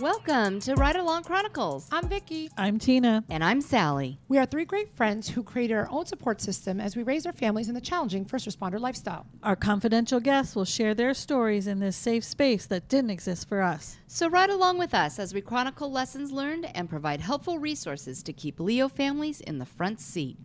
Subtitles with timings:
[0.00, 1.86] Welcome to Ride Along Chronicles.
[1.92, 2.48] I'm Vicky.
[2.56, 3.22] I'm Tina.
[3.28, 4.18] And I'm Sally.
[4.28, 7.34] We are three great friends who created our own support system as we raise our
[7.34, 9.26] families in the challenging first responder lifestyle.
[9.42, 13.60] Our confidential guests will share their stories in this safe space that didn't exist for
[13.60, 13.98] us.
[14.06, 18.32] So ride along with us as we chronicle lessons learned and provide helpful resources to
[18.32, 20.38] keep Leo families in the front seat.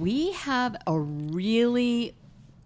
[0.00, 2.16] We have a really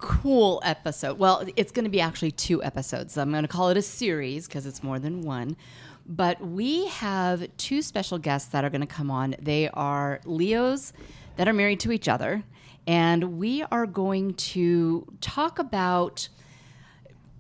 [0.02, 1.19] cool episode.
[1.19, 3.16] Well, it's going to be actually two episodes.
[3.16, 5.56] I'm going to call it a series because it's more than one.
[6.05, 9.37] But we have two special guests that are going to come on.
[9.41, 10.92] They are Leos
[11.37, 12.42] that are married to each other.
[12.87, 16.28] And we are going to talk about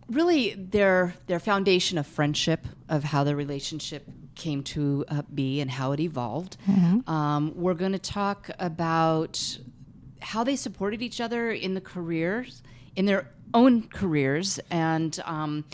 [0.08, 5.70] really their their foundation of friendship, of how the relationship came to uh, be and
[5.70, 6.56] how it evolved.
[7.08, 9.58] Um, we're going to talk about
[10.22, 12.62] how they supported each other in the careers,
[12.96, 15.64] in their own careers, and um,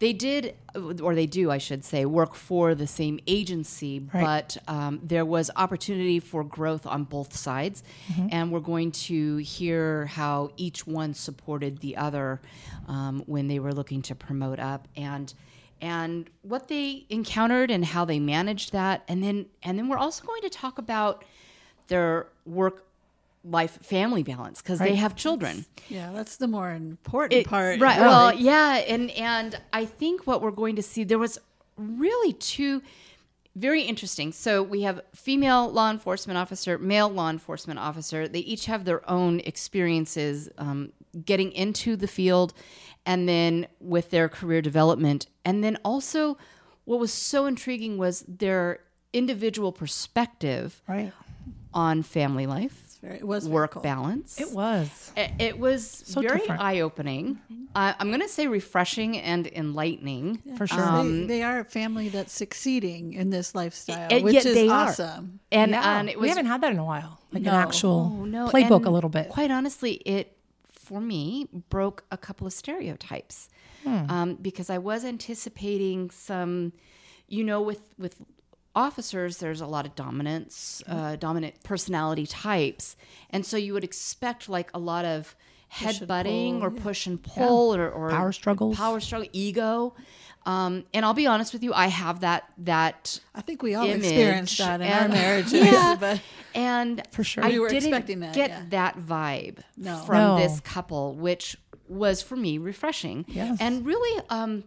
[0.00, 0.54] they did,
[1.02, 4.22] or they do, I should say, work for the same agency, Right.
[4.24, 7.82] but um, there was opportunity for growth on both sides,
[8.30, 12.40] and we're going to hear how each one supported the other
[12.86, 15.34] um, when they were looking to promote up, and
[15.80, 20.24] and what they encountered and how they managed that, and then and then we're also
[20.24, 21.24] going to talk about
[21.88, 22.84] their work
[23.44, 27.80] life family balance because they have children Yeah, that's the more important it- part.
[27.80, 28.08] right really.
[28.08, 31.38] well yeah and and i think what we're going to see there was
[31.76, 32.82] really two
[33.56, 38.66] very interesting so we have female law enforcement officer male law enforcement officer they each
[38.66, 40.92] have their own experiences um,
[41.24, 42.52] getting into the field
[43.06, 46.36] and then with their career development and then also
[46.84, 48.80] what was so intriguing was their
[49.12, 51.12] individual perspective Right.
[51.72, 53.82] on family life very- it was very work cool.
[53.82, 55.12] balance It was.
[55.16, 56.60] it, it was So very different.
[56.62, 57.38] eye opening.
[57.74, 60.38] Uh, I'm going to say refreshing and enlightening.
[60.56, 60.80] For sure.
[60.82, 64.68] Um, they, they are a family that's succeeding in this lifestyle, and which is they
[64.68, 64.88] are.
[64.88, 65.40] awesome.
[65.52, 65.98] And, yeah.
[66.00, 67.20] and it we haven't had that in a while.
[67.32, 67.50] Like No.
[67.50, 69.28] an actual oh, no, playbook and a little bit.
[69.28, 70.36] Quite honestly, it
[70.70, 73.48] for me broke a couple of stereotypes
[73.84, 74.10] Hmm.
[74.10, 76.72] um, because I was anticipating some,
[77.28, 78.16] you know, with with
[78.78, 82.96] officers, there's a lot of dominance, uh, dominant personality types,
[83.30, 85.34] and so you would expect like a lot of
[85.72, 86.82] headbutting or yeah.
[86.82, 88.76] push and pull or, or Power struggles.
[88.76, 89.94] power struggle, ego.
[90.46, 93.86] Um, and I'll be honest with you, I have that that I think we all
[93.86, 95.52] experienced that in our marriages.
[95.72, 95.96] Yeah.
[96.00, 96.22] But
[96.54, 97.44] and For sure.
[97.44, 98.62] I We were didn't expecting that, get yeah.
[98.70, 99.96] that vibe No.
[100.06, 100.38] from No.
[100.38, 101.56] this couple, which
[101.88, 103.58] was for me refreshing Yes.
[103.60, 104.64] and really um,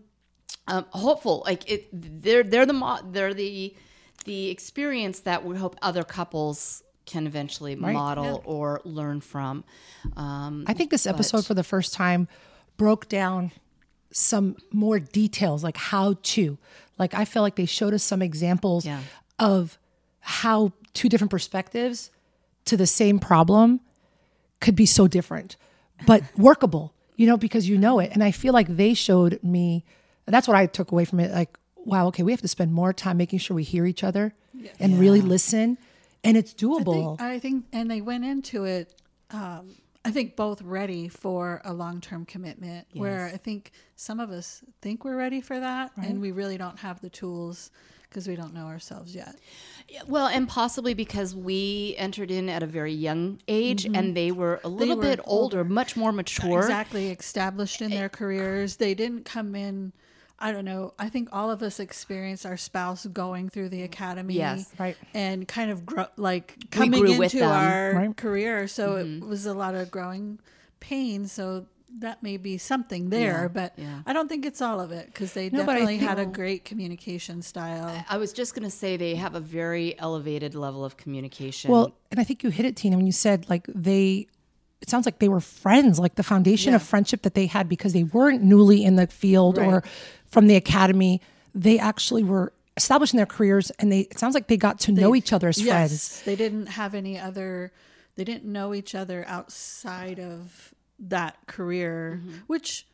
[0.68, 1.42] um, hopeful.
[1.48, 3.76] Like it, they're they're the mo- they're the
[4.26, 9.64] the experience that we hope other couples can eventually model or learn from.
[10.16, 12.28] Um, I think this episode for the first time
[12.78, 13.52] broke down
[14.12, 16.58] some more details, like how to.
[16.98, 19.02] Like I feel like they showed us some examples Yeah.
[19.40, 19.78] of
[20.20, 22.12] how two different perspectives
[22.66, 23.80] to the same problem
[24.60, 25.56] could be so different,
[26.06, 28.12] but workable, you know, because you know it.
[28.14, 29.84] And I feel like they showed me,
[30.28, 31.32] that's what I took away from it.
[31.32, 34.34] Like, wow, okay, we have to spend more time making sure we hear each other
[34.80, 35.78] and really listen.
[36.24, 37.18] And it's I doable.
[37.18, 38.94] think, I think, and they went into it.
[39.32, 42.88] Um, I think both ready for a long-term commitment.
[42.94, 46.80] Where I think some of us think we're ready for that, and we really don't
[46.80, 47.72] have the tools
[48.10, 49.36] because we don't know ourselves yet.
[50.06, 54.60] Well, and possibly because we entered in at a very young age and they were
[54.64, 56.60] a little were bit older, much more mature.
[56.60, 58.76] Exactly, established in their careers.
[58.76, 59.94] They didn't come in.
[60.42, 60.94] I don't know.
[60.98, 64.70] I think all of us experienced our spouse going through the academy, Yes.
[64.80, 64.98] Right.
[65.14, 68.18] and kind of grow, like coming into with our Right.
[68.18, 68.68] career.
[68.68, 69.24] So Mm-hmm.
[69.24, 70.40] it was a lot of growing
[70.80, 71.28] pain.
[71.28, 71.68] So
[72.00, 74.02] that may be something there, Yeah, but yeah.
[74.06, 76.26] I don't think it's all of it because they No, but I definitely had a
[76.26, 78.04] great communication style.
[78.10, 81.70] I was just going to say they have a very elevated level of communication.
[81.70, 84.28] Well, and I think you hit it, Tina, when you said like they.
[84.82, 87.94] It sounds like they were friends, like the foundation of friendship that they had because
[87.94, 89.86] they weren't newly in the field or Right.
[90.32, 91.22] From the academy.
[91.54, 94.02] They actually were establishing their careers, and they.
[94.02, 96.24] It sounds like they got to know each other as Yes, friends.
[96.24, 97.72] They didn't have any other.
[98.16, 102.38] They didn't know each other outside of that career, Mm-hmm.
[102.48, 102.88] which.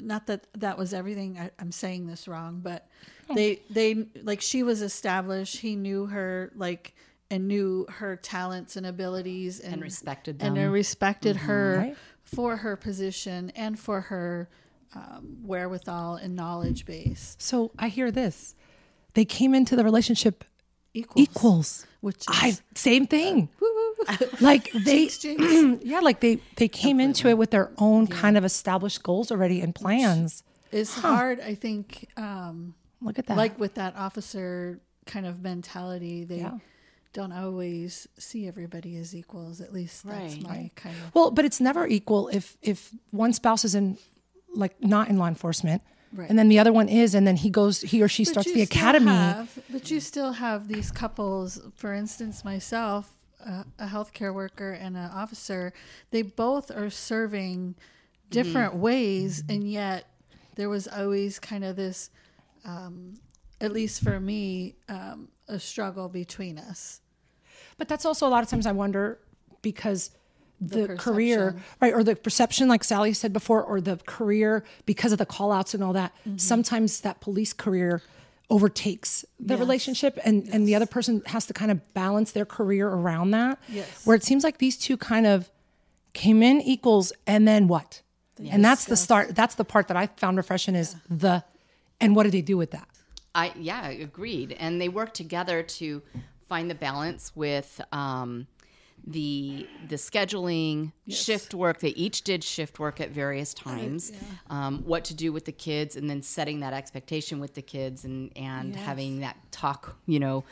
[0.00, 1.38] Not that that was everything.
[1.38, 2.88] I, I'm saying this wrong, but
[3.34, 5.58] they they like she was established.
[5.58, 6.94] He knew her like
[7.30, 10.62] and knew her talents and abilities and, And respected and them.
[10.64, 11.96] they respected her Right.
[12.24, 14.48] for her position and for her
[14.94, 17.36] um, wherewithal and knowledge base.
[17.38, 18.54] So I hear this:
[19.14, 20.44] they came into the relationship
[20.94, 21.86] Equals, equals.
[22.02, 23.48] which is I same thing.
[23.60, 23.68] woo,
[24.08, 25.82] woo, like they Jinx, jinx.
[25.86, 29.62] yeah like they they came into it with their own kind of established goals already
[29.62, 32.08] and plans It's hard, I think.
[32.18, 36.58] Um, look at that like with that officer kind of mentality, they Yeah.
[37.14, 39.62] don't always see everybody as equals.
[39.62, 40.42] At least that's Right.
[40.42, 41.14] my kind of.
[41.14, 43.96] well but it's never equal if if one spouse is in
[44.54, 45.82] like not in law enforcement
[46.14, 46.28] Right.
[46.28, 48.52] and then the other one is and then he goes he or she But starts
[48.52, 51.58] the academy have- but you still have these couples.
[51.74, 55.72] For instance, myself, a, a healthcare worker and an officer,
[56.10, 57.76] they both are serving
[58.28, 60.04] different ways, and yet
[60.56, 62.10] there was always kind of this,
[62.66, 63.14] um,
[63.60, 67.00] at least for me, um, a struggle between us.
[67.78, 69.18] But that's also a lot of times I wonder
[69.62, 70.10] because
[70.64, 75.10] the, The career, right, or the perception, like Sally said before, or the career because
[75.12, 76.38] of the call outs and all that, Mm-hmm.
[76.38, 78.00] sometimes that police career
[78.50, 79.60] overtakes the Yes.
[79.60, 83.58] relationship and, and the other person has to kind of balance their career around that.
[83.68, 84.04] Yes.
[84.06, 85.50] Where it seems like these two kind of
[86.12, 88.02] came in equals and then what?
[88.50, 89.34] And that's the start.
[89.36, 91.44] That's the part that I found refreshing is the,
[92.00, 92.88] and what did they do with that?
[93.34, 94.52] I yeah, agreed.
[94.58, 96.02] And they worked together to
[96.48, 98.46] find the balance with um,
[99.06, 101.80] the the scheduling, shift work.
[101.80, 104.12] They each did shift work at various times.
[104.48, 108.04] Um, what to do with the kids, and then setting that expectation with the kids,
[108.04, 109.96] and and having that talk.
[110.06, 110.44] You know,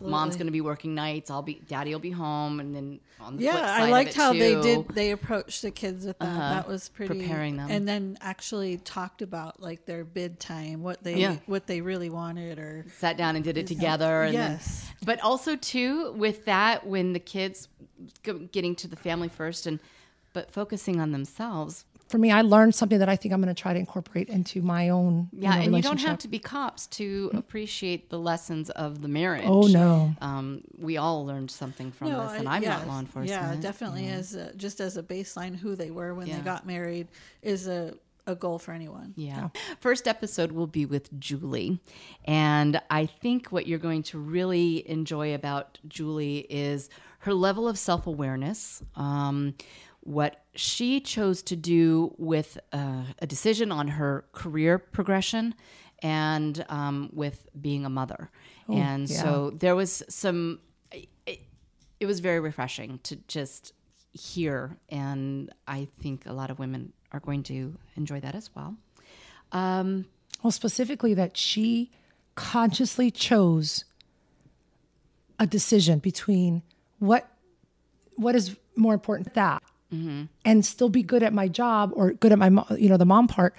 [0.00, 1.30] mom's going to be working nights.
[1.30, 4.14] I'll be, daddy will be home, and then on the Yeah, flip side I liked
[4.14, 4.88] how they did.
[4.88, 6.34] They approached the kids with that.
[6.50, 7.70] That was pretty Preparing them.
[7.70, 11.36] and then actually talked about like their bid time, what they Yeah.
[11.46, 14.22] what they really wanted, or sat down and did it together.
[14.24, 14.84] And Yes.
[15.00, 17.68] Then, but also too with that when the kids
[18.52, 19.78] getting to the family first and
[20.34, 21.86] but focusing on themselves.
[22.08, 24.60] For me, I learned something that I think I'm going to try to incorporate into
[24.60, 28.18] my own you Yeah, know, and you don't have to be cops to appreciate the
[28.18, 29.46] lessons of the marriage.
[29.46, 30.14] Oh, no.
[30.20, 33.30] Um, we all learned something from this, and I- I'm yeah, not law enforcement.
[33.30, 36.36] Yeah, definitely as a, just as a baseline, who they were when Yeah.
[36.36, 37.08] they got married
[37.42, 37.94] is a
[38.26, 39.12] a goal for anyone.
[39.16, 39.50] Yeah.
[39.80, 41.78] First episode will be with Julie.
[42.24, 46.88] And I think what you're going to really enjoy about Julie is
[47.18, 49.54] her level of self awareness, um,
[50.04, 55.54] what she chose to do with uh, a decision on her career progression
[56.02, 58.30] and um, with being a mother.
[58.68, 59.22] and yeah.
[59.22, 60.60] so there was some,
[60.92, 61.40] it,
[61.98, 63.72] it was very refreshing to just
[64.12, 64.76] hear.
[64.90, 68.76] And I think a lot of women are going to enjoy that as well.
[69.52, 70.06] Um,
[70.42, 71.90] Well, specifically that she
[72.34, 73.84] consciously chose
[75.38, 76.62] a decision between
[76.98, 77.28] what
[78.16, 79.62] what is more important that
[79.94, 80.22] Mm-hmm.
[80.44, 83.04] and still be good at my job or good at my mo- you know the
[83.06, 83.54] mom part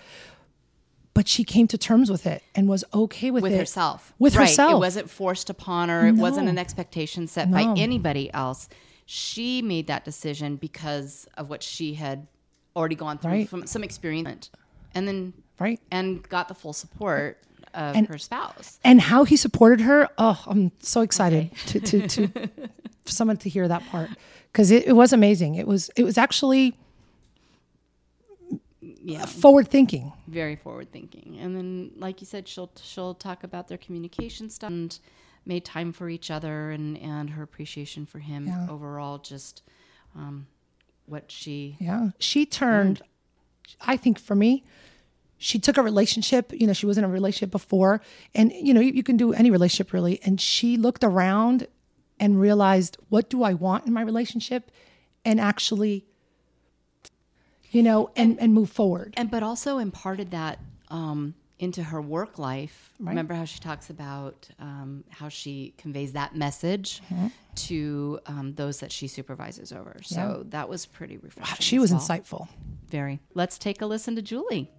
[1.13, 4.13] but she came to terms with it and was okay with, with it herself.
[4.19, 4.49] with right.
[4.49, 6.05] herself It wasn't forced upon her.
[6.07, 8.67] It wasn't an expectation set by anybody else.
[9.05, 12.27] She made that decision because of what she had
[12.75, 13.49] already gone through Right.
[13.49, 14.49] from some experience
[14.93, 17.37] and then right and got the full support
[17.73, 18.79] of And- her spouse.
[18.83, 22.49] and how he supported her oh i'm so excited to, to, to
[23.05, 24.09] for someone to hear that part
[24.51, 26.75] because it, it was amazing it was it was actually
[28.81, 29.25] Yeah.
[29.25, 31.37] forward thinking very forward thinking.
[31.39, 34.97] And then, like you said, she'll she'll talk about their communication stuff and
[35.45, 38.67] made time for each other and and her appreciation for him Yeah.
[38.69, 39.17] overall.
[39.19, 39.61] Just
[40.15, 40.47] um,
[41.05, 42.09] what she Yeah.
[42.19, 43.01] She turned,
[43.81, 44.63] I think for me,
[45.37, 48.01] she took a relationship, you know, she was in a relationship before,
[48.33, 50.19] and, you know, you, you can do any relationship really.
[50.23, 51.67] And she looked around
[52.19, 54.71] and realized, what do I want in my relationship?
[55.23, 56.05] And actually,
[57.71, 59.13] you know, and, and move forward.
[59.17, 62.91] and but also imparted that um, into her work life.
[62.99, 67.27] Remember how she talks about um, how she conveys that message Mm-hmm.
[67.55, 69.95] to um, those that she supervises over.
[70.03, 71.57] So that was pretty refreshing.
[71.61, 72.01] She was well.
[72.01, 72.47] insightful.
[72.89, 73.19] Very.
[73.33, 74.69] Let's take a listen to Julie.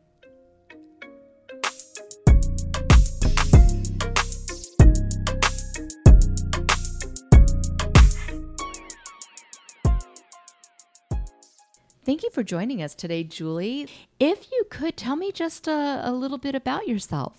[12.06, 13.88] Thank you for joining us today, Julie.
[14.20, 17.36] If you could tell me just a, a little bit about yourself.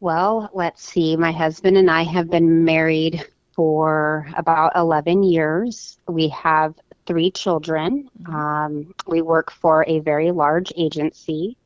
[0.00, 1.16] Well, let's see.
[1.16, 3.24] My husband and I have been married
[3.54, 5.96] for about 11 years.
[6.08, 6.74] We have
[7.06, 8.10] three children.
[8.26, 11.56] Um, we work for a very large agency.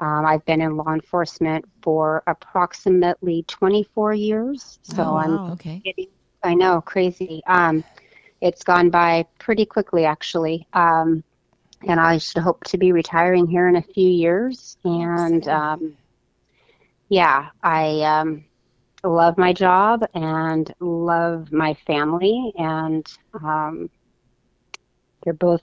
[0.00, 4.80] Um, I've been in law enforcement for approximately 24 years.
[4.82, 5.52] So Oh, I'm.
[5.52, 5.80] Okay.
[5.84, 6.08] getting,
[6.42, 7.40] I know, crazy.
[7.46, 7.84] Um,
[8.42, 10.66] it's gone by pretty quickly, actually.
[10.72, 11.22] Um,
[11.86, 14.76] and I should hope to be retiring here in a few years.
[14.84, 15.96] And um,
[17.08, 18.44] yeah, I um,
[19.04, 23.88] love my job and love my family, and um,
[25.22, 25.62] they're both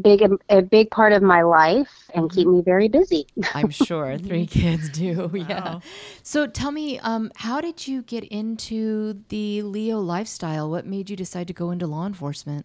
[0.00, 3.26] big a big part of my life and keep me very busy.
[3.54, 5.30] I'm sure three kids do.
[5.42, 5.80] Yeah.
[6.22, 10.70] So tell me, um, how did you get into the Leo lifestyle?
[10.70, 12.64] What made you decide to go into law enforcement?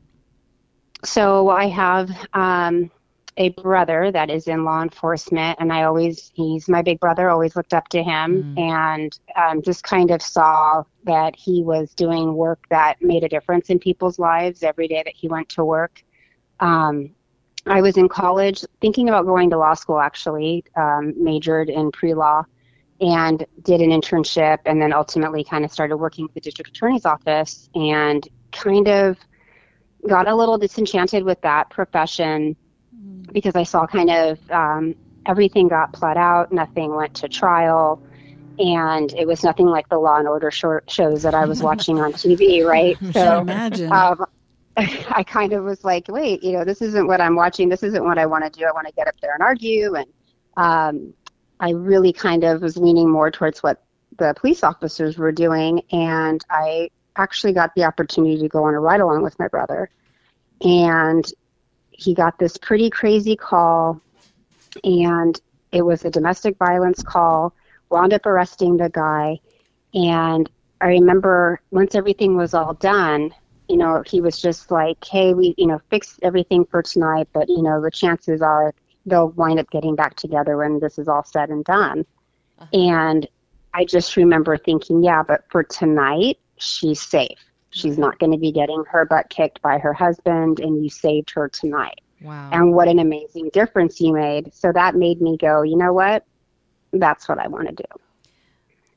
[1.03, 2.91] So I have um,
[3.37, 7.55] a brother that is in law enforcement, and I always, he's my big brother, always
[7.55, 8.59] looked up to him mm.
[8.59, 13.69] and um, just kind of saw that he was doing work that made a difference
[13.69, 16.03] in people's lives every day that he went to work.
[16.59, 17.11] Um,
[17.69, 22.13] I was in college thinking about going to law school, actually, um, majored in pre
[22.13, 22.43] law
[22.99, 27.05] and did an internship and then ultimately kind of started working with the district attorney's
[27.05, 29.17] office and kind of
[30.07, 32.55] got a little disenchanted with that profession
[33.31, 34.95] because I saw kind of um,
[35.25, 38.01] everything got pled out, nothing went to trial,
[38.57, 41.99] and it was nothing like the Law and Order short shows that I was watching
[41.99, 42.97] on TV, right?
[43.13, 43.91] So imagine.
[43.91, 44.25] Um,
[45.09, 47.67] I kind of was like, wait, you know, this isn't what I'm watching.
[47.67, 48.65] This isn't what I want to do.
[48.65, 49.95] I want to get up there and argue.
[49.95, 50.05] And
[50.55, 51.13] um,
[51.59, 53.83] I really kind of was leaning more towards what
[54.19, 55.81] the police officers were doing.
[55.91, 59.89] And I actually got the opportunity to go on a ride along with my brother.
[60.61, 61.25] And
[61.89, 63.99] he got this pretty crazy call.
[64.83, 65.39] And
[65.71, 67.55] it was a domestic violence call,
[67.89, 69.39] wound up arresting the guy.
[69.95, 70.47] And
[70.81, 73.33] I remember once everything was all done,
[73.69, 77.49] you know, he was just like, hey, we, you know, fix everything for tonight, but,
[77.49, 78.73] you know, the chances are
[79.05, 82.05] they'll wind up getting back together when this is all said and done.
[82.59, 82.77] Uh-huh.
[82.77, 83.27] And
[83.73, 87.39] I just remember thinking, yeah, but for tonight, she's safe.
[87.69, 91.29] She's not going to be getting her butt kicked by her husband, and you saved
[91.31, 92.01] her tonight.
[92.21, 92.49] Wow.
[92.51, 94.53] And what an amazing difference you made.
[94.53, 96.25] So that made me go, you know what?
[96.91, 98.01] That's what I want to do.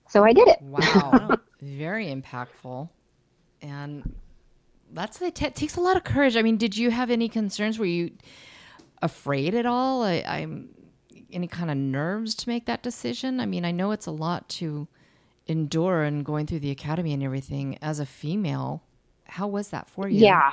[0.09, 0.62] So I did it.
[0.62, 1.37] Wow.
[1.61, 2.89] Very impactful.
[3.61, 4.15] And
[4.92, 6.37] that's it takes a lot of courage.
[6.37, 7.78] I mean, did you have any concerns?
[7.78, 8.11] Were you
[9.02, 10.02] afraid at all?
[10.02, 10.70] I, I'm
[11.32, 13.40] any kind of nerves to make that decision.
[13.40, 14.88] I mean, I know it's a lot to
[15.47, 18.82] endure and going through the academy and everything as a female.
[19.25, 20.25] How was that for you?
[20.25, 20.52] Yeah,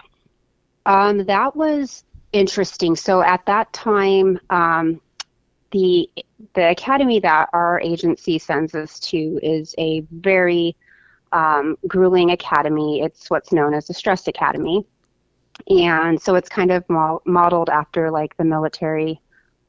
[0.86, 2.96] um, that was interesting.
[2.96, 5.02] So at that time, um,
[5.72, 6.10] the
[6.54, 10.76] the academy that our agency sends us to is a very
[11.32, 13.02] um, grueling academy.
[13.02, 14.86] It's what's known as the stress academy.
[15.70, 19.20] And so it's kind of mo- modeled after like the military,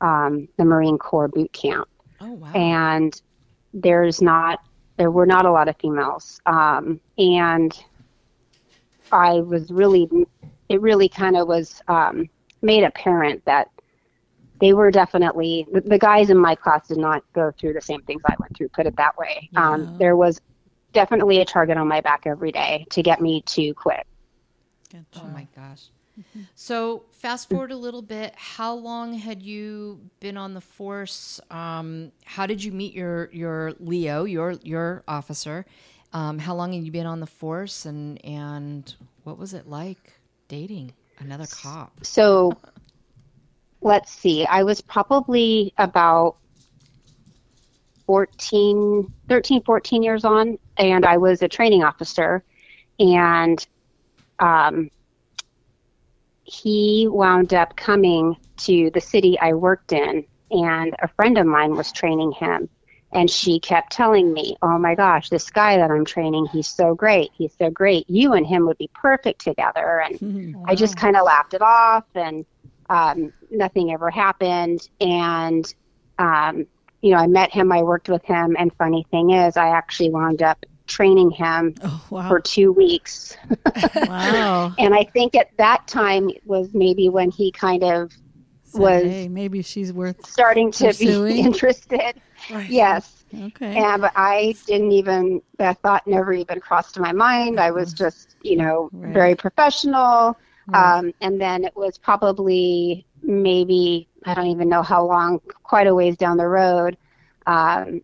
[0.01, 1.89] um, the Marine Corps boot camp.
[2.21, 2.53] Oh, wow.
[2.53, 3.21] And
[3.73, 4.61] there's not,
[4.97, 6.41] there were not a lot of females.
[6.47, 7.79] Um, and
[9.13, 10.09] I was really,
[10.69, 12.29] it really kind of was um,
[12.63, 13.71] made apparent that
[14.61, 18.03] they were definitely the, the, guys in my class did not go through the same
[18.03, 18.69] things I went through.
[18.71, 19.49] Put it that way.
[19.53, 19.71] Yeah.
[19.71, 20.41] Um, there was
[20.93, 24.07] definitely a target on my back every day to get me to quit.
[24.93, 25.25] Gotcha.
[25.25, 25.89] Oh my gosh.
[26.19, 26.43] Mm-hmm.
[26.55, 28.35] So fast forward a little bit.
[28.37, 31.41] How long had you been on the force?
[31.51, 35.65] Um, how did you meet your your Leo, your your officer?
[36.13, 38.93] Um, how long had you been on the force, and and
[39.25, 40.15] what was it like
[40.49, 41.93] dating another cop?
[42.05, 42.53] So,
[43.81, 44.45] let's see.
[44.47, 46.37] I was probably about
[48.09, 52.43] 14, 13, 14 years on, and I was a training officer.
[52.99, 53.65] And
[54.39, 54.91] um,
[56.43, 61.77] he wound up coming to the city I worked in, and a friend of mine
[61.77, 62.71] was training him.
[63.13, 66.95] And she kept telling me, Oh my gosh, this guy that I'm training, he's so
[66.95, 67.31] great.
[67.35, 68.09] He's so great.
[68.09, 70.01] You and him would be perfect together.
[70.01, 70.65] And wow.
[70.67, 72.47] I just kind of laughed it off, and
[72.89, 74.89] um, nothing ever happened.
[74.99, 75.75] And
[76.19, 76.67] um,
[77.01, 80.11] you know, I met him, I worked with him, and funny thing is, I actually
[80.11, 82.29] wound up training him oh, wow.
[82.29, 83.37] for two weeks.
[83.95, 84.75] wow.
[84.79, 88.13] And I think at that time was maybe when he kind of
[88.65, 91.37] Said, was hey, maybe she's worth starting to pursuing.
[91.37, 92.21] be interested.
[92.51, 92.69] Right.
[92.69, 93.25] Yes.
[93.35, 93.77] Okay.
[93.77, 97.61] And but I didn't even that thought never even crossed my mind.
[97.61, 99.13] I was just, you know, right.
[99.13, 100.37] very professional.
[100.67, 100.99] Right.
[100.99, 105.95] Um, and then it was probably maybe I don't even know how long, quite a
[105.95, 106.97] ways down the road.
[107.47, 108.03] Um,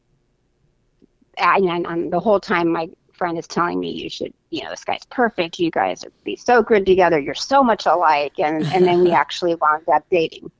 [1.36, 4.84] and, and the whole time, my friend is telling me, "You should, you know, this
[4.84, 5.58] guy's perfect.
[5.58, 7.18] You guys are be so good together.
[7.18, 10.50] You're so much alike." And and then we actually wound up dating.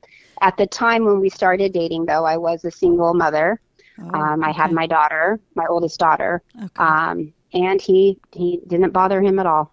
[0.41, 3.59] At the time when we started dating, though, I was a single mother.
[3.97, 4.61] Oh, um, I okay.
[4.61, 6.83] had my daughter, my oldest daughter, okay.
[6.83, 9.71] um, and he he didn't bother him at all.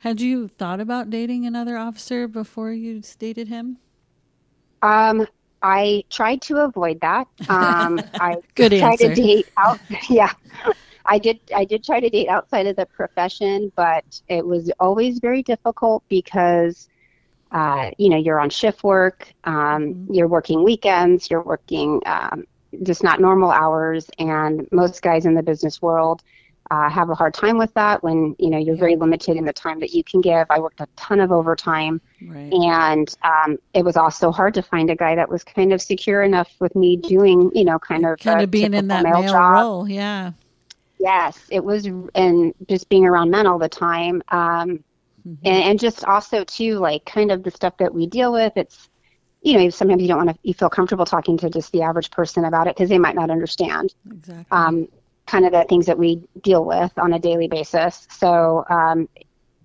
[0.00, 3.78] Had you thought about dating another officer before you dated him?
[4.82, 5.26] Um,
[5.62, 7.26] I tried to avoid that.
[7.48, 9.08] Um, I Good tried answer.
[9.08, 9.80] to date out.
[10.08, 10.32] Yeah,
[11.04, 15.18] I did I did try to date outside of the profession, but it was always
[15.18, 16.88] very difficult because
[17.52, 20.14] uh, you know you're on shift work, um, mm-hmm.
[20.14, 22.44] you're working weekends, you're working um,
[22.82, 26.22] just not normal hours, and most guys in the business world
[26.70, 28.80] uh, have a hard time with that when you know you're yeah.
[28.80, 30.46] very limited in the time that you can give.
[30.50, 32.52] I worked a ton of overtime, right.
[32.52, 36.22] and um, it was also hard to find a guy that was kind of secure
[36.22, 39.34] enough with me doing you know kind of kind of being in that male, male
[39.34, 39.88] role.
[39.88, 40.32] Yeah.
[40.98, 44.82] Yes, it was, and just being around men all the time, um,
[45.28, 45.34] mm-hmm.
[45.44, 48.54] and, and just also too like kind of the stuff that we deal with.
[48.56, 48.88] It's
[49.42, 52.10] you know sometimes you don't want to you feel comfortable talking to just the average
[52.10, 53.94] person about it because they might not understand.
[54.10, 54.46] Exactly.
[54.50, 54.88] Um,
[55.26, 58.06] kind of the things that we deal with on a daily basis.
[58.10, 59.08] So, um,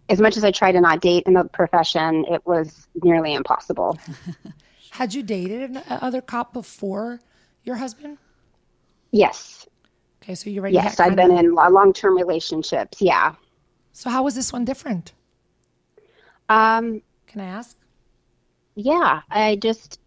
[0.09, 3.97] as much as I try to not date in the profession, it was nearly impossible.
[4.91, 7.21] Had you dated another cop before
[7.63, 8.17] your husband?
[9.11, 9.65] Yes.
[10.21, 10.75] Okay, so you're ready.
[10.75, 11.39] Yes, I've been of...
[11.39, 13.01] in long-term relationships.
[13.01, 13.35] Yeah.
[13.93, 15.13] So how was this one different?
[16.49, 17.77] Um, can I ask?
[18.75, 20.00] Yeah, I just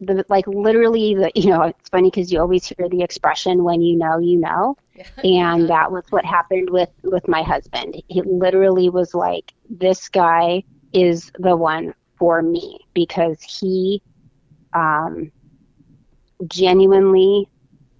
[0.00, 3.80] the like literally the you know it's funny because you always hear the expression when
[3.82, 4.76] you know you know.
[4.94, 5.24] Yeah.
[5.24, 7.94] and that was what happened with with my husband.
[8.08, 14.02] He literally was like this guy is the one for me because he
[14.74, 15.30] um
[16.46, 17.48] genuinely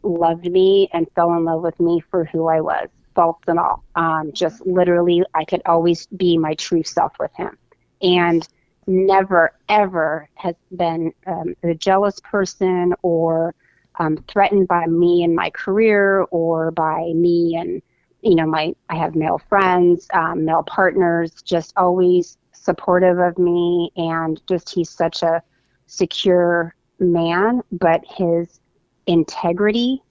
[0.02, 3.85] loved me and fell in love with me for who I was faults and all.
[3.95, 7.57] Um just literally I could always be my true self with him.
[8.02, 8.47] And
[8.91, 13.55] never ever has been um, a jealous person or
[13.99, 17.81] um, threatened by me and my career or by me and
[18.23, 23.91] you know my I have male friends, um, male partners, just always supportive of me
[23.97, 25.43] and just he's such a
[25.87, 28.61] secure man, but his
[29.07, 30.03] integrity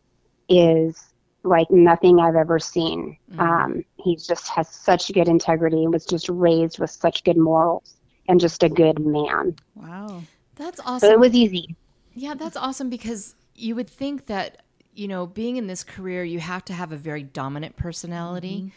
[0.48, 3.18] is like nothing I've ever seen.
[3.32, 3.40] Mm-hmm.
[3.40, 7.99] Um, he just has such good integrity and was just raised with such good morals
[8.30, 9.56] and just a good man.
[9.76, 10.22] Wow.
[10.56, 11.10] That's awesome.
[11.10, 11.76] So it was easy.
[12.14, 14.62] Yeah, that's awesome because you would think that,
[14.94, 18.60] you know, being in this career, you have to have a very dominant personality.
[18.60, 18.70] Mm-hmm.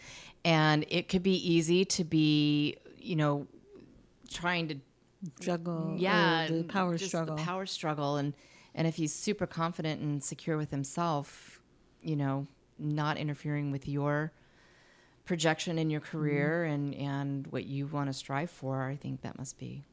[0.45, 3.47] And it could be easy to be, you know,
[4.31, 4.77] trying to
[5.41, 8.35] juggle yeah the power struggle the power struggle and
[8.75, 11.61] and if he's super confident and secure with himself
[12.03, 12.45] you know
[12.77, 14.33] not interfering with your
[15.25, 16.19] projection in your mm-hmm.
[16.19, 16.75] career mm-hmm.
[16.75, 19.85] and and what you want to strive for i think that must be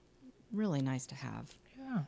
[0.52, 2.00] really nice to have yeah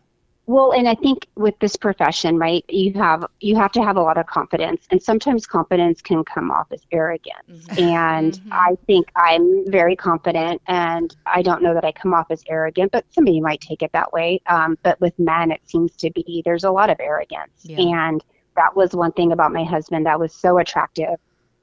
[0.48, 4.02] well and i think with this profession right you have you have to have a
[4.02, 7.84] lot of confidence and sometimes confidence can come off as arrogance mm-hmm.
[7.84, 8.54] and mm-hmm.
[8.54, 12.92] i think i'm very confident and i don't know that i come off as arrogant
[12.92, 16.42] but somebody might take it that way um, but with men it seems to be
[16.44, 17.80] there's a lot of arrogance yeah.
[17.80, 18.24] and
[18.56, 21.20] that was one thing about my husband that was so attractive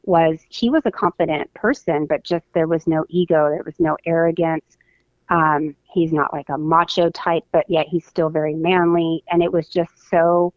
[0.08, 3.96] was he was a confident person, but just there was no ego, there was no
[4.06, 4.78] arrogance.
[5.28, 9.22] Um, he's not like a macho type, but yet he's still very manly.
[9.30, 10.54] And it was just so,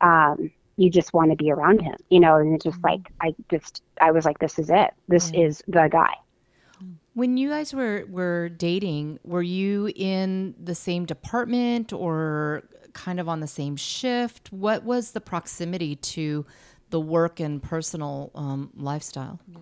[0.00, 3.34] um, you just want to be around him, you know, and it's just like, I
[3.48, 4.90] just, I was like, this is it.
[5.06, 5.42] This mm-hmm.
[5.42, 6.14] is the guy.
[7.14, 13.28] When you guys were, were dating, were you in the same department or kind of
[13.28, 14.52] on the same shift?
[14.52, 16.44] What was the proximity to
[16.90, 19.40] the work and personal um, lifestyle?
[19.48, 19.58] Yeah.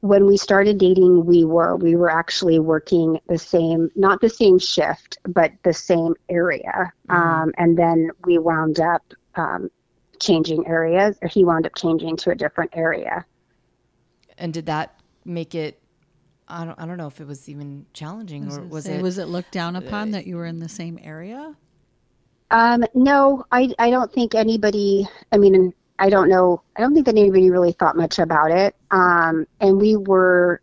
[0.00, 4.58] When we started dating, we were we were actually working the same, not the same
[4.58, 6.92] shift, but the same area.
[7.08, 7.16] Mm-hmm.
[7.16, 9.02] Um, and then we wound up
[9.34, 9.70] um,
[10.20, 13.24] changing areas, or he wound up changing to a different area.
[14.38, 15.80] And did that make it
[16.48, 19.02] I don't, I don't know if it was even challenging was or was say, it
[19.02, 21.56] was it looked down upon uh, that you were in the same area?
[22.50, 25.08] Um, no, I I don't think anybody.
[25.32, 26.62] I mean, I don't know.
[26.76, 28.74] I don't think that anybody really thought much about it.
[28.90, 30.60] Um, and we were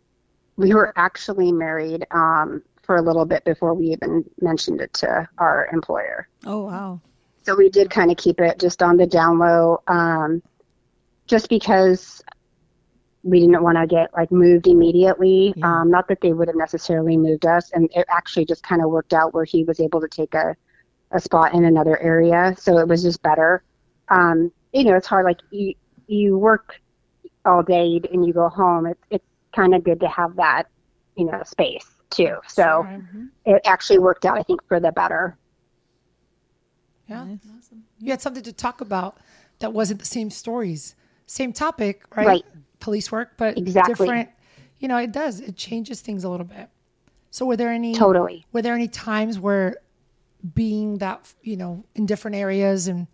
[0.56, 5.28] we were actually married um, for a little bit before we even mentioned it to
[5.38, 6.28] our employer.
[6.46, 7.00] Oh wow!
[7.42, 10.42] So we did kind of keep it just on the down low, um,
[11.26, 12.22] just because
[13.22, 15.54] we didn't want to get like moved immediately.
[15.56, 15.80] Yeah.
[15.80, 18.90] Um, not that they would have necessarily moved us, and it actually just kind of
[18.90, 20.56] worked out where he was able to take a
[21.10, 23.62] a spot in another area, so it was just better.
[24.08, 25.24] Um, you know, it's hard.
[25.24, 25.74] Like you,
[26.06, 26.80] you work
[27.44, 28.86] all day and you go home.
[28.86, 30.64] It's it's kind of good to have that,
[31.16, 32.36] you know, space too.
[32.48, 33.26] So mm-hmm.
[33.46, 35.36] it actually worked out, I think, for the better.
[37.08, 37.38] Yeah, nice.
[37.56, 37.84] awesome.
[38.00, 39.18] You had something to talk about
[39.60, 42.26] that wasn't the same stories, same topic, right?
[42.26, 42.44] Right.
[42.80, 43.94] Police work, but exactly.
[43.94, 44.28] different.
[44.78, 45.40] You know, it does.
[45.40, 46.68] It changes things a little bit.
[47.30, 48.44] So, were there any totally?
[48.52, 49.76] Were there any times where
[50.54, 53.06] being that you know in different areas and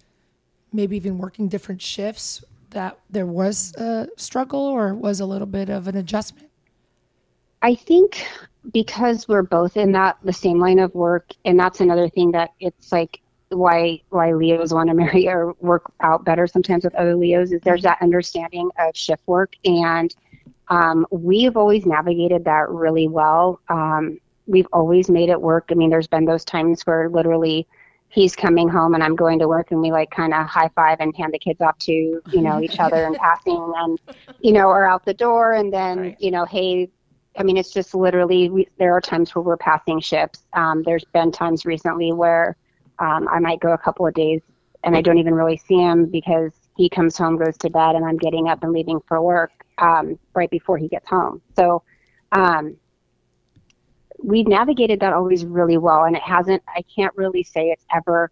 [0.72, 5.68] maybe even working different shifts that there was a struggle or was a little bit
[5.68, 6.48] of an adjustment?
[7.62, 8.24] I think
[8.72, 12.50] because we're both in that the same line of work, and that's another thing that
[12.60, 17.16] it's like why why Leos want to marry or work out better sometimes with other
[17.16, 20.14] Leos is there's that understanding of shift work, and
[20.68, 23.60] um, we've always navigated that really well.
[23.68, 25.68] Um, we've always made it work.
[25.70, 27.66] I mean, there's been those times where literally
[28.10, 30.98] he's coming home and I'm going to work and we like kind of high five
[31.00, 34.00] and hand the kids off to, you know, each other and passing and,
[34.40, 35.52] you know, or out the door.
[35.52, 36.16] And then, right.
[36.20, 36.90] you know, hey,
[37.38, 40.44] I mean, it's just literally, we, there are times where we're passing ships.
[40.54, 42.56] Um, there's been times recently where
[42.98, 44.42] um, I might go a couple of days
[44.82, 48.04] and I don't even really see him because he comes home, goes to bed, and
[48.04, 51.40] I'm getting up and leaving for work um, right before he gets home.
[51.54, 51.82] So,
[52.32, 52.76] um,
[54.22, 58.30] we've navigated that always really well and it hasn't i can't really say it's ever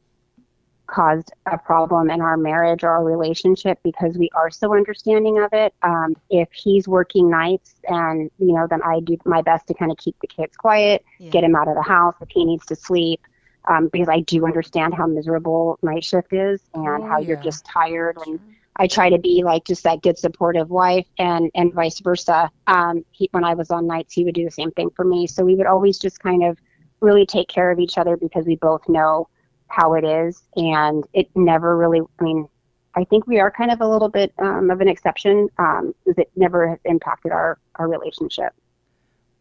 [0.87, 5.51] caused a problem in our marriage or our relationship because we are so understanding of
[5.53, 9.75] it um, if he's working nights and you know then i do my best to
[9.75, 11.31] kind of keep the kids quiet yeah.
[11.31, 13.21] get him out of the house if he needs to sleep
[13.69, 17.29] um, because i do understand how miserable night shift is and oh, how yeah.
[17.29, 18.41] you're just tired and
[18.79, 22.51] I try to be like just that good supportive wife and and vice versa.
[22.67, 25.27] Um, he, when I was on nights, he would do the same thing for me.
[25.27, 26.59] So we would always just kind of
[27.01, 29.29] really take care of each other because we both know
[29.69, 32.01] how it is, and it never really.
[32.21, 32.49] I mean,
[32.95, 35.49] I think we are kind of a little bit um, of an exception.
[35.59, 38.53] Um, it never has impacted our our relationship.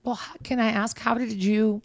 [0.03, 1.81] Well, can I ask how did you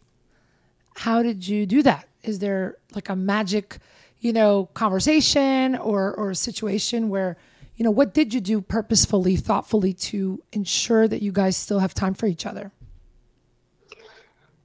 [0.96, 2.08] how did you do that?
[2.22, 3.78] Is there like a magic?
[4.22, 7.36] You know, conversation or or a situation where,
[7.74, 11.92] you know, what did you do purposefully, thoughtfully to ensure that you guys still have
[11.92, 12.70] time for each other?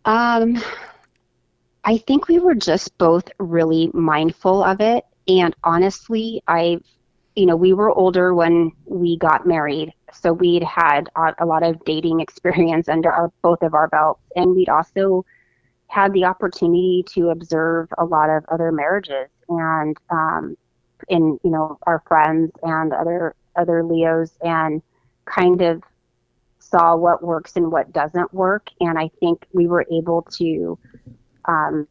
[0.05, 0.61] Um,
[1.83, 6.79] I think we were just both really mindful of it, and honestly, I,
[7.35, 11.83] you know, we were older when we got married, so we'd had a lot of
[11.83, 15.25] dating experience under our both of our belts, and we'd also
[15.87, 20.57] had the opportunity to observe a lot of other marriages and um,
[21.09, 24.81] in you know our friends and other other Leos and
[25.25, 25.83] kind of
[26.59, 30.77] saw what works and what doesn't work and I think we were able to
[31.45, 31.87] um,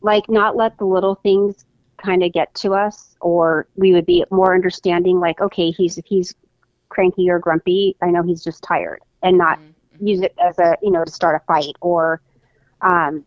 [0.00, 1.64] like not let the little things
[1.96, 6.34] kind of get to us or we would be more understanding like okay he's he's
[6.88, 10.06] cranky or grumpy I know he's just tired and not mm-hmm.
[10.06, 12.20] use it as a you know to start a fight or
[12.80, 13.24] um,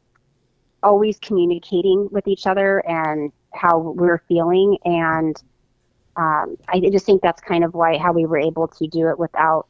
[0.84, 5.42] always communicating with each other and how we're feeling and
[6.18, 9.20] um, I just think that's kind of why how we were able to do it
[9.20, 9.68] without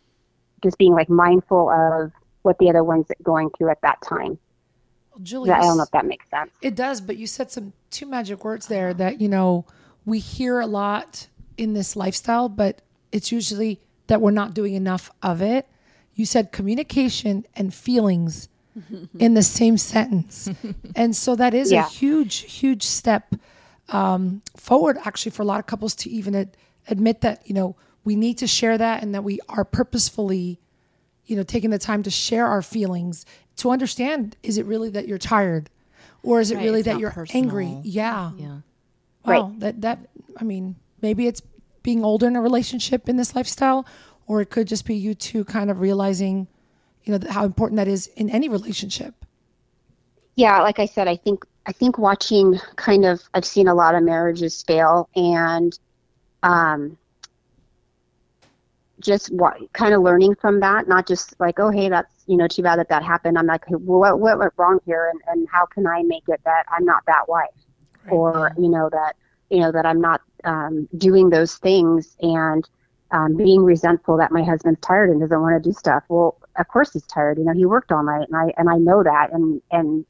[0.63, 4.39] just being like mindful of what the other one's going through at that time.
[5.11, 6.51] Well, Julie, I don't know if that makes sense.
[6.61, 9.65] It does, but you said some two magic words there that you know
[10.05, 15.11] we hear a lot in this lifestyle, but it's usually that we're not doing enough
[15.21, 15.67] of it.
[16.15, 18.47] You said communication and feelings
[19.19, 20.49] in the same sentence.
[20.95, 21.85] and so that is yeah.
[21.85, 23.35] a huge, huge step
[23.89, 27.75] um, forward, actually, for a lot of couples to even ad- admit that, you know,
[28.03, 30.59] we need to share that and that we are purposefully,
[31.25, 33.25] you know, taking the time to share our feelings
[33.57, 35.69] to understand is it really that you're tired
[36.23, 37.43] or is it right, really that you're personal.
[37.43, 37.79] angry?
[37.83, 38.31] Yeah.
[38.37, 38.57] Yeah.
[39.25, 39.59] Well, right.
[39.59, 39.99] that, that,
[40.37, 41.41] I mean, maybe it's
[41.83, 43.85] being older in a relationship in this lifestyle,
[44.25, 46.47] or it could just be you two kind of realizing
[47.07, 49.25] you know how important that is in any relationship
[50.35, 53.95] yeah like i said i think i think watching kind of i've seen a lot
[53.95, 55.79] of marriages fail and
[56.43, 56.97] um
[58.99, 62.47] just what kind of learning from that not just like oh hey that's you know
[62.47, 65.65] too bad that that happened i'm like what what went wrong here and, and how
[65.65, 67.47] can i make it that i'm not that wife
[68.05, 68.13] right.
[68.13, 69.15] or you know that
[69.49, 72.67] you know that i'm not um, doing those things and
[73.11, 76.03] um, being resentful that my husband's tired and doesn't want to do stuff.
[76.09, 77.37] Well, of course he's tired.
[77.37, 79.31] You know, he worked all night, and I and I know that.
[79.31, 80.05] And and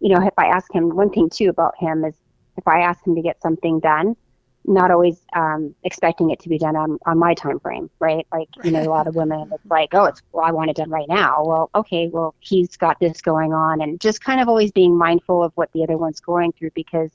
[0.00, 2.14] you know, if I ask him one thing too about him is
[2.56, 4.16] if I ask him to get something done,
[4.64, 8.26] not always um, expecting it to be done on, on my time frame, right?
[8.32, 10.76] Like you know, a lot of women it's like, oh, it's well, I want it
[10.76, 11.42] done right now.
[11.44, 15.42] Well, okay, well he's got this going on, and just kind of always being mindful
[15.42, 17.10] of what the other one's going through because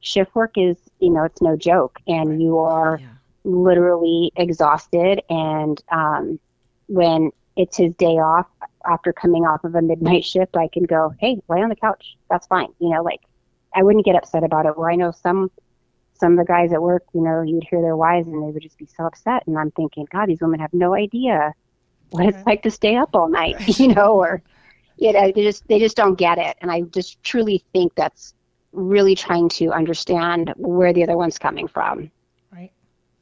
[0.00, 2.98] shift work is you know it's no joke, and you are.
[3.00, 3.08] Yeah
[3.44, 5.22] literally exhausted.
[5.28, 6.40] And um,
[6.88, 8.46] when it's his day off
[8.86, 12.16] after coming off of a midnight shift, I can go, hey, lay on the couch.
[12.30, 12.68] That's fine.
[12.78, 13.20] You know, like
[13.74, 14.76] I wouldn't get upset about it.
[14.76, 15.50] Where I know some
[16.14, 18.62] some of the guys at work, you know, you'd hear their wives and they would
[18.62, 19.46] just be so upset.
[19.46, 21.54] And I'm thinking, God, these women have no idea
[22.10, 22.48] what it's mm-hmm.
[22.48, 23.78] like to stay up all night, right.
[23.78, 24.42] you know, or
[24.96, 26.56] you know, they just they just don't get it.
[26.60, 28.34] And I just truly think that's
[28.72, 32.10] really trying to understand where the other one's coming from.
[32.52, 32.72] Right.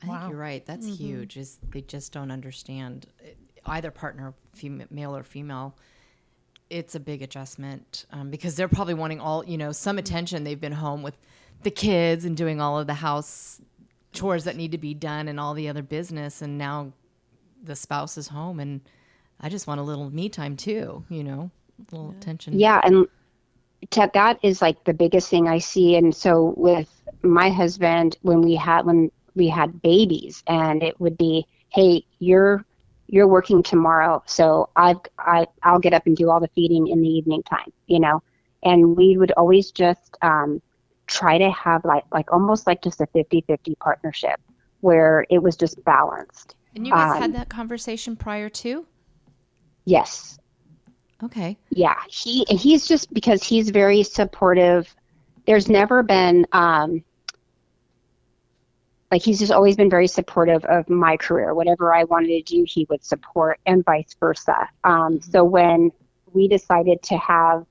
[0.03, 0.65] I think you're right.
[0.65, 1.05] That's mm-hmm.
[1.05, 1.37] huge.
[1.37, 3.07] Is they just don't understand
[3.67, 5.75] either partner, female, male or female.
[6.71, 10.45] It's a big adjustment um, because they're probably wanting all you know some attention.
[10.45, 11.17] They've been home with
[11.63, 13.61] the kids and doing all of the house
[14.13, 16.93] chores that need to be done and all the other business, and now
[17.63, 18.81] the spouse is home, and
[19.41, 21.05] I just want a little me time too.
[21.09, 22.59] You know, a little attention.
[22.59, 23.07] Yeah, and
[23.91, 25.97] to, that is like the biggest thing I see.
[25.97, 26.89] And so with
[27.23, 32.65] my husband, when we had when we had babies, and it would be, hey, you're
[33.13, 37.03] you're working tomorrow, so I've I I'll get up and do all the feeding in
[37.03, 38.23] the evening time, you know,
[38.65, 40.63] and we would always just um,
[41.09, 44.41] try to have like like almost like just a 50-50 partnership
[44.81, 46.57] where it was just balanced.
[46.75, 48.87] And you guys Um, had that conversation prior to?
[49.87, 50.39] Yes,
[51.23, 51.59] Okay.
[51.71, 54.95] yeah he he's just because he's very supportive
[55.47, 57.05] there's never been um
[59.13, 61.55] like he's just always been very supportive of my career.
[61.55, 64.69] Whatever i wanted to do he would support and vice versa.
[64.83, 65.93] Um so when
[66.33, 67.67] we decided to have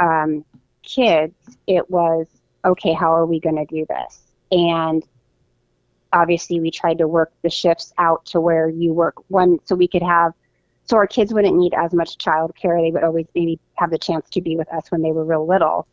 [0.00, 0.44] um
[0.82, 1.34] kids
[1.66, 2.26] it was
[2.64, 4.20] okay how are we going to do this?
[4.50, 5.04] And
[6.12, 9.86] obviously we tried to work the shifts out to where you work one so we
[9.86, 10.32] could have
[10.84, 12.80] so our kids wouldn't need as much child care.
[12.80, 15.46] They would always maybe have the chance to be with us when they were real
[15.46, 15.86] little.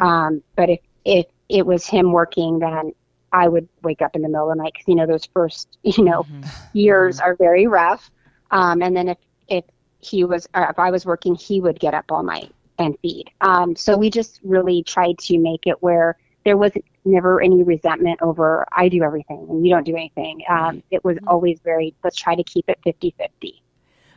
[0.00, 2.92] Um, but if, if it was him working, then
[3.32, 5.78] I would wake up in the middle of the night because, you know, those first,
[5.82, 6.26] you know,
[6.72, 8.10] years are very rough.
[8.50, 9.64] Um, and then if, if
[10.00, 13.30] he was, or if I was working, he would get up all night and feed.
[13.40, 16.72] Um, so we just really tried to make it where there was
[17.04, 20.42] never any resentment over I do everything and you don't do anything.
[20.48, 23.62] Um, it was always very, let's try to keep it 50 50.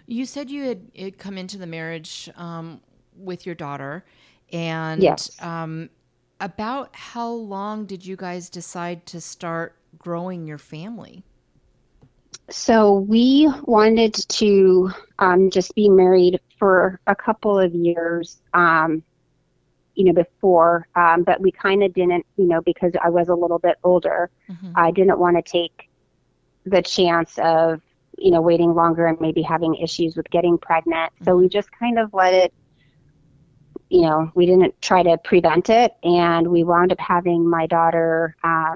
[0.08, 2.82] You said you had, had come into the marriage um,
[3.16, 4.06] with your daughter,
[4.52, 5.32] and Yes.
[5.42, 5.90] um,
[6.40, 11.24] about how long did you guys decide to start growing your family?
[12.50, 19.04] So we wanted to um, just be married for a couple of years, um,
[19.96, 23.36] you know, before, um, but we kind of didn't, you know, because I was a
[23.36, 24.30] little bit older.
[24.76, 25.90] I didn't want to take
[26.66, 27.82] the chance of,
[28.18, 31.14] you know, waiting longer and maybe having issues with getting pregnant.
[31.24, 32.54] So we just kind of let it,
[33.90, 38.36] you know, we didn't try to prevent it, and we wound up having my daughter.
[38.44, 38.76] Um,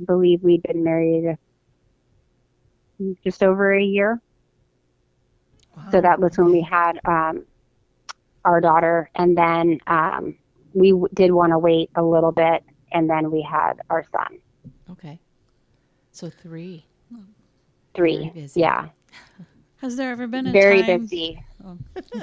[0.00, 1.36] I believe we'd been married
[3.22, 4.20] just over a year.
[5.90, 7.44] So that was when we had um,
[8.44, 10.36] our daughter, and then um,
[10.72, 14.38] we w- did want to wait a little bit, and then we had our son,
[14.92, 15.18] Okay.
[16.12, 16.86] So three.
[17.94, 18.16] three.
[18.18, 18.60] Very busy.
[18.60, 18.88] Yeah,
[19.78, 21.00] Has there ever been a very time?
[21.00, 21.42] busy.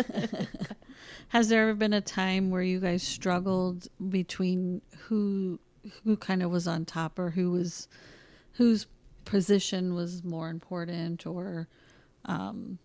[1.32, 5.62] Has there ever been a time where you guys struggled between who
[6.04, 7.88] who kind of was on top or who was
[8.52, 8.86] whose
[9.24, 11.70] position was more important or
[12.26, 12.80] um,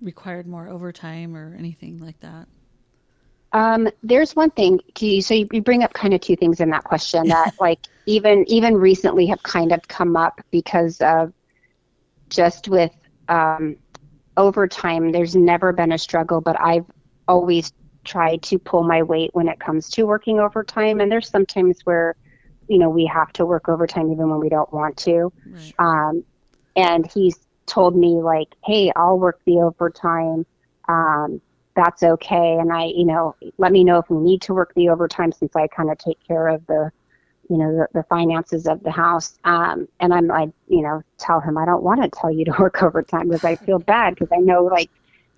[0.00, 2.46] required more overtime or anything like that?
[3.52, 4.78] Um, there's one thing.
[5.20, 8.44] So you you bring up kind of two things in that question that, like, even
[8.46, 11.32] even recently have kind of come up because of
[12.30, 12.92] just with
[13.28, 13.74] um,
[14.36, 15.10] overtime.
[15.10, 16.86] There's never been a struggle, but I've
[17.28, 17.72] always
[18.04, 21.00] try to pull my weight when it comes to working overtime.
[21.00, 22.14] And there's sometimes where,
[22.68, 25.32] you know, we have to work overtime even when we don't want to.
[25.46, 25.74] Right.
[25.78, 26.24] Um,
[26.76, 30.44] and he's told me like, "Hey, I'll work the overtime.
[30.88, 31.40] Um,
[31.74, 34.88] that's okay." And I, you know, let me know if we need to work the
[34.88, 36.90] overtime since I kind of take care of the,
[37.48, 39.38] you know, the, the finances of the house.
[39.44, 42.54] Um, and I'm like, you know, tell him I don't want to tell you to
[42.58, 44.90] work overtime because I feel bad because I know like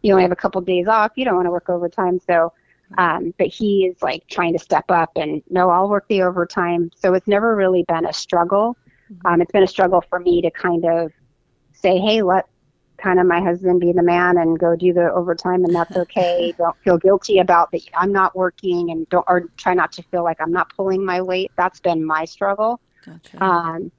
[0.07, 1.13] you only have a couple of days off.
[1.17, 2.53] You don't want to work overtime, so.
[2.99, 6.93] Um, but he is like trying to step up and no, I'll work the overtime.
[6.95, 8.77] So it's never really been a struggle.
[9.25, 11.11] Um, it's been a struggle for me to kind of
[11.73, 12.47] say, hey, let
[12.97, 16.55] kind of my husband be the man and go do the overtime, and that's okay.
[16.57, 17.83] don't feel guilty about that.
[17.95, 21.21] I'm not working, and don't or try not to feel like I'm not pulling my
[21.21, 21.53] weight.
[21.57, 22.81] That's been my struggle.
[23.05, 23.43] Gotcha.
[23.43, 23.93] Um,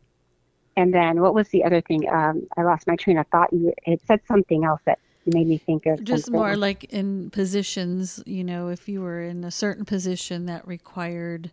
[0.75, 2.07] and then what was the other thing?
[2.09, 3.51] Um, I lost my train of thought.
[3.51, 4.99] You it said something else that
[5.33, 6.39] made me think of just something.
[6.39, 11.51] more like in positions you know if you were in a certain position that required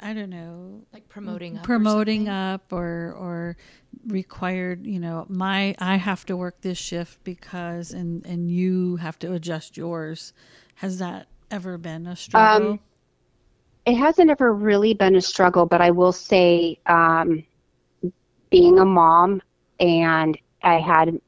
[0.00, 1.62] i don't know Like promoting up.
[1.62, 2.32] or promoting something?
[2.34, 3.56] up or or
[4.06, 9.18] required you know my i have to work this shift because and and you have
[9.20, 10.32] to adjust yours
[10.76, 12.80] has that ever been a struggle Um,
[13.86, 17.42] it hasn't ever really been a struggle, but I will say, um,
[18.50, 19.40] being a mom
[19.80, 21.18] and I had,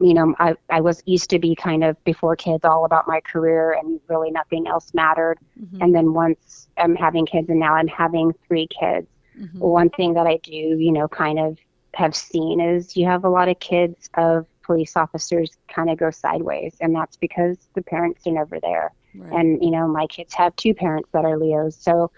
[0.00, 3.20] you know, I, I was used to be kind of before kids all about my
[3.20, 5.38] career and really nothing else mattered.
[5.80, 9.58] And then once I'm having kids and now I'm having three kids, mm-hmm.
[9.58, 11.58] one thing that I do, you know, kind of
[11.94, 16.10] have seen is you have a lot of kids of police officers kind of go
[16.10, 18.92] sideways, and that's because the parents are never there.
[19.14, 19.40] Right.
[19.40, 22.12] And you know, my kids have two parents that are Leos, so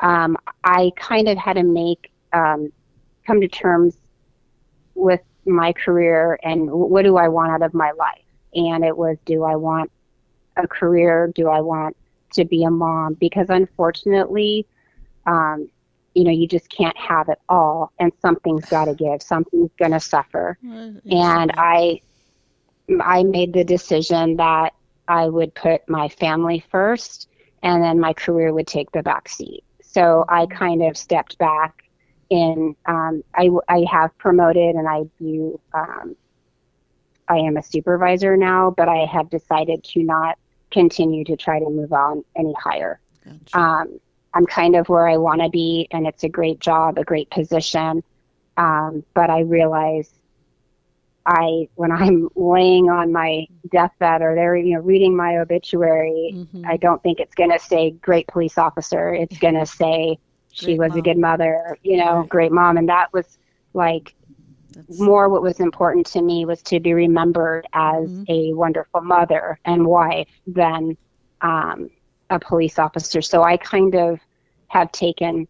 [0.00, 2.72] um, I kind of had to make um,
[3.26, 3.96] come to terms
[4.94, 8.24] with my career and what do I want out of my life.
[8.54, 9.90] And it was, do I want
[10.56, 11.32] a career?
[11.34, 11.96] Do I want
[12.34, 13.14] to be a mom?
[13.14, 14.66] Because unfortunately,
[15.26, 15.68] um,
[16.14, 19.22] you know, you just can't have it all, and something's got to give.
[19.22, 20.58] Something's going to suffer.
[21.10, 22.00] And I,
[23.00, 24.74] I made the decision that
[25.06, 27.28] I would put my family first,
[27.62, 29.62] and then my career would take the back seat.
[29.82, 31.84] So I kind of stepped back
[32.30, 36.16] in um, I, I have promoted and I do um,
[37.28, 40.38] I am a supervisor now, but I have decided to not
[40.70, 43.00] continue to try to move on any higher.
[43.24, 43.58] Gotcha.
[43.58, 44.00] Um,
[44.34, 47.30] I'm kind of where I want to be, and it's a great job, a great
[47.30, 48.02] position.
[48.56, 50.10] Um, but I realize
[51.26, 56.64] I, when I'm laying on my deathbed or they're, you know, reading my obituary, mm-hmm.
[56.66, 59.14] I don't think it's going to say great police officer.
[59.14, 60.18] It's going to say
[60.52, 60.98] she was mom.
[60.98, 62.28] a good mother, you know, right.
[62.28, 62.76] great mom.
[62.76, 63.38] And that was
[63.74, 64.14] like
[64.72, 65.00] That's...
[65.00, 68.24] more what was important to me was to be remembered as mm-hmm.
[68.28, 70.96] a wonderful mother and wife than
[71.40, 71.90] um,
[72.30, 73.22] a police officer.
[73.22, 74.20] So I kind of
[74.68, 75.48] have taken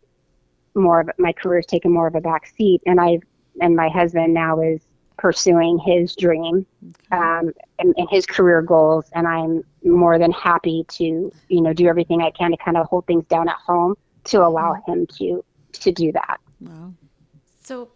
[0.74, 3.22] more of my career's taken more of a back seat and I've
[3.60, 4.80] and my husband now is
[5.18, 6.64] pursuing his dream
[7.12, 11.86] um, and, and, his career goals and i'm more than happy to you know do
[11.86, 15.44] everything i can to kind of hold things down at home to allow him to
[15.72, 16.40] to do that.
[16.60, 16.92] Wow.
[17.62, 17.90] So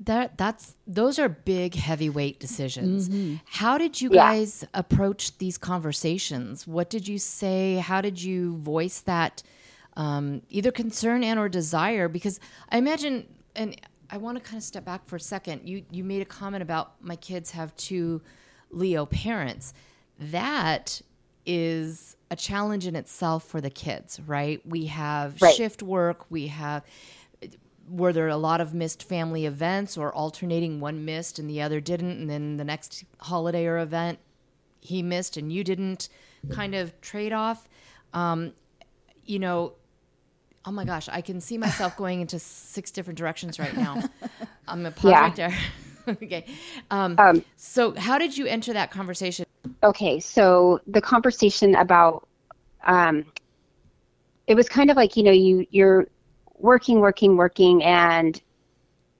[0.00, 3.08] that that's those are big heavyweight decisions.
[3.08, 3.36] Mm-hmm.
[3.46, 4.32] How did you yeah.
[4.32, 6.66] guys approach these conversations?
[6.66, 7.76] What did you say?
[7.76, 9.42] How did you voice that
[9.96, 12.08] um, either concern and or desire?
[12.08, 12.40] Because
[12.70, 15.68] I imagine, and I want to kind of step back for a second.
[15.68, 18.20] You you made a comment about my kids have two
[18.70, 19.74] LEO parents.
[20.18, 21.00] That
[21.46, 24.60] is a challenge in itself for the kids, right?
[24.66, 25.54] We have right.
[25.54, 26.82] shift work, we have
[27.88, 31.80] were there a lot of missed family events or alternating one missed and the other
[31.80, 34.18] didn't and then the next holiday or event
[34.80, 36.08] he missed and you didn't
[36.50, 37.68] kind of trade off
[38.14, 38.52] um,
[39.26, 39.74] you know
[40.64, 44.02] oh my gosh i can see myself going into six different directions right now
[44.66, 45.20] i'm gonna pause yeah.
[45.20, 45.58] right there
[46.08, 46.46] okay
[46.90, 49.44] um, um, so how did you enter that conversation
[49.82, 52.28] okay, so the conversation about
[52.84, 53.24] um,
[54.46, 56.06] it was kind of like you know you you're
[56.58, 58.40] working, working, working, and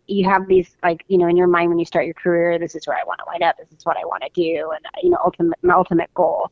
[0.06, 2.74] you have these like you know in your mind when you start your career, this
[2.74, 4.84] is where I want to wind up, this is what I want to do, and
[5.02, 6.50] you know ultimate my ultimate goal.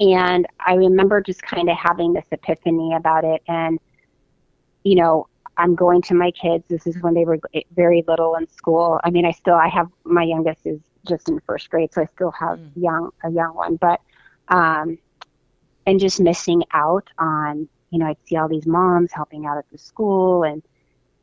[0.00, 3.78] And I remember just kind of having this epiphany about it, and
[4.84, 6.64] you know I'm going to my kids.
[6.68, 7.38] This is when they were
[7.74, 9.00] very little in school.
[9.04, 12.06] I mean, I still I have my youngest is just in first grade, so I
[12.14, 12.70] still have mm.
[12.76, 13.76] young a young one.
[13.76, 14.00] But
[14.48, 14.98] um,
[15.86, 19.64] and just missing out on you know I'd see all these moms helping out at
[19.70, 20.62] the school and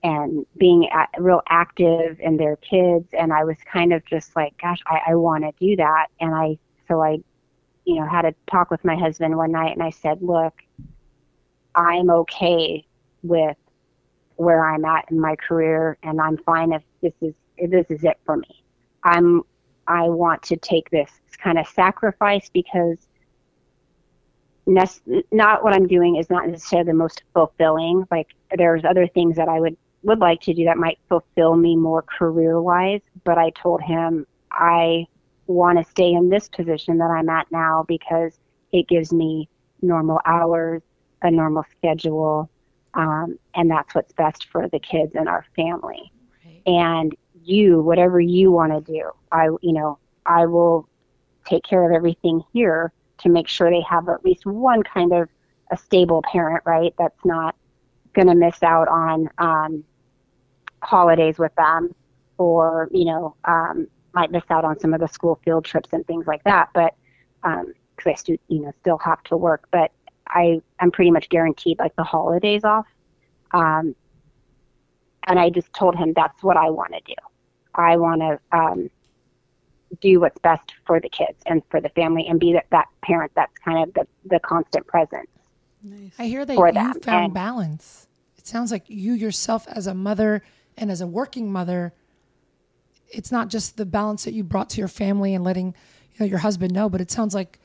[0.03, 4.55] and being at, real active in their kids, and I was kind of just like,
[4.61, 7.19] gosh, I, I want to do that, and I so I
[7.85, 10.53] you know had a talk with my husband one night, and I said, look,
[11.73, 12.85] I'm okay
[13.23, 13.57] with
[14.35, 18.03] where I'm at in my career, and I'm fine if this is if this is
[18.03, 18.63] it for me.
[19.03, 19.43] I'm
[19.87, 22.97] I want to take this kind of sacrifice because
[24.67, 28.05] not what I'm doing is not necessarily the most fulfilling.
[28.09, 31.75] Like there's other things that I would would like to do that might fulfill me
[31.75, 33.01] more career wise.
[33.23, 35.07] But I told him I
[35.47, 38.39] want to stay in this position that I'm at now because
[38.71, 39.49] it gives me
[39.81, 40.81] normal hours,
[41.21, 42.49] a normal schedule,
[42.93, 46.11] um, and that's what's best for the kids and our family.
[46.43, 46.61] Right.
[46.65, 47.15] And
[47.45, 49.09] you, whatever you want to do.
[49.31, 50.87] I, you know, I will
[51.45, 55.29] take care of everything here to make sure they have at least one kind of
[55.71, 56.93] a stable parent, right?
[56.97, 57.55] That's not
[58.13, 59.83] going to miss out on um,
[60.81, 61.93] holidays with them
[62.37, 66.05] or, you know, um, might miss out on some of the school field trips and
[66.07, 66.69] things like that.
[66.73, 66.95] But,
[67.43, 69.91] um, cause I still, you know, still have to work, but
[70.27, 72.87] I, I'm pretty much guaranteed like the holidays off.
[73.51, 73.95] Um,
[75.27, 77.15] and I just told him that's what I want to do.
[77.75, 78.89] I want to um,
[80.01, 83.31] do what's best for the kids and for the family and be that, that parent
[83.35, 85.27] that's kind of the, the constant presence.
[85.83, 86.11] Nice.
[86.17, 86.99] I hear that you them.
[87.01, 88.07] found and, balance.
[88.37, 90.43] It sounds like you yourself as a mother
[90.77, 91.93] and as a working mother,
[93.09, 95.67] it's not just the balance that you brought to your family and letting
[96.13, 97.59] you know your husband know, but it sounds like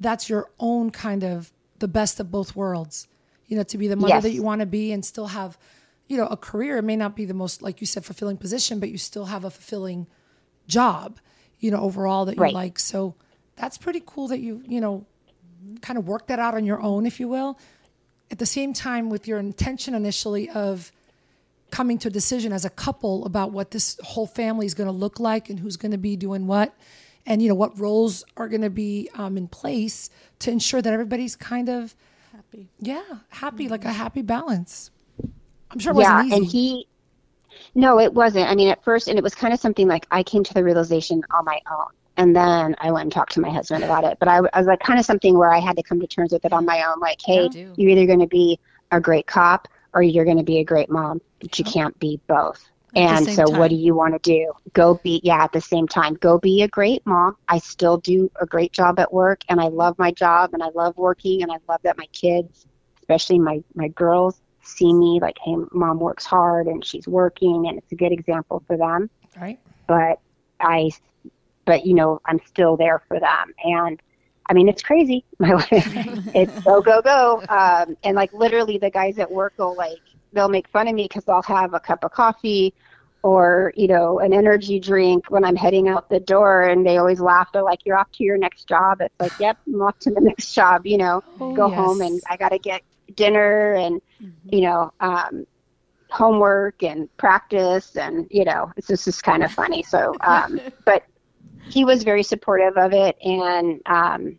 [0.00, 3.08] that's your own kind of the best of both worlds.
[3.46, 4.22] You know, to be the mother yes.
[4.24, 5.56] that you want to be and still have
[6.06, 6.76] you know, a career.
[6.78, 9.44] It may not be the most, like you said, fulfilling position, but you still have
[9.44, 10.06] a fulfilling
[10.66, 11.18] job,
[11.58, 12.54] you know, overall that you Right.
[12.54, 12.78] like.
[12.78, 13.14] So
[13.56, 15.06] that's pretty cool that you, you know,
[15.80, 17.58] kind of work that out on your own, if you will.
[18.30, 20.92] At the same time, with your intention initially of
[21.70, 24.92] coming to a decision as a couple about what this whole family is going to
[24.92, 26.72] look like and who's going to be doing what
[27.26, 30.92] and you know what roles are going to be um, in place to ensure that
[30.92, 31.96] everybody's kind of
[32.32, 32.68] Happy.
[32.78, 34.92] yeah happy like a happy balance
[35.70, 36.88] i'm sure it yeah, wasn't easy and he,
[37.76, 38.48] no, it wasn't.
[38.48, 40.64] I mean, at first, and it was kind of something like I came to the
[40.64, 41.88] realization on my own.
[42.16, 44.16] And then I went and talked to my husband about it.
[44.18, 46.32] But I, I was like, kind of something where I had to come to terms
[46.32, 46.98] with it on my own.
[47.00, 48.58] Like, hey, you're either going to be
[48.90, 52.18] a great cop or you're going to be a great mom, but you can't be
[52.26, 52.66] both.
[52.94, 54.52] And so, what do you want to do?
[54.72, 57.36] Go be, yeah, at the same time, go be a great mom.
[57.46, 60.68] I still do a great job at work, and I love my job, and I
[60.74, 62.64] love working, and I love that my kids,
[63.00, 67.78] especially my my girls, see me like, hey, mom works hard and she's working, and
[67.78, 69.10] it's a good example for them.
[69.36, 70.20] right But
[70.60, 70.90] I,
[71.64, 74.00] but you know, I'm still there for them, and
[74.48, 75.24] I mean, it's crazy.
[75.38, 75.70] My life,
[76.34, 79.98] it's go go go, um, and like literally, the guys at work will like
[80.32, 82.74] they'll make fun of me because I'll have a cup of coffee
[83.22, 87.20] or you know an energy drink when I'm heading out the door, and they always
[87.20, 87.48] laugh.
[87.52, 90.20] They're like, "You're off to your next job." It's like, "Yep, I'm off to the
[90.22, 91.22] next job." You know,
[91.54, 92.82] go home and I got to get
[93.14, 95.46] dinner and you know um,
[96.10, 99.82] homework and practice, and you know, it's just, just kind of funny.
[99.82, 101.04] So, um, but
[101.68, 104.38] he was very supportive of it, and um,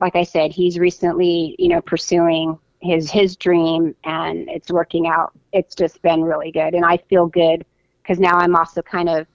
[0.00, 5.32] like I said, he's recently you know pursuing his his dream, and it's working out.
[5.52, 7.64] It's just been really good, and I feel good
[8.02, 9.26] because now I'm also kind of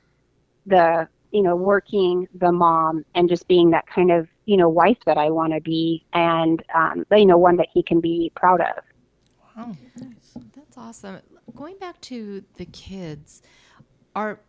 [0.66, 5.00] the you know working the mom and just being that kind of you know wife
[5.06, 8.62] that I want to be, and um, you know one that he can be proud
[8.62, 8.84] of.
[10.56, 11.20] That's awesome.
[11.56, 13.42] Going back to the kids,
[14.16, 14.40] are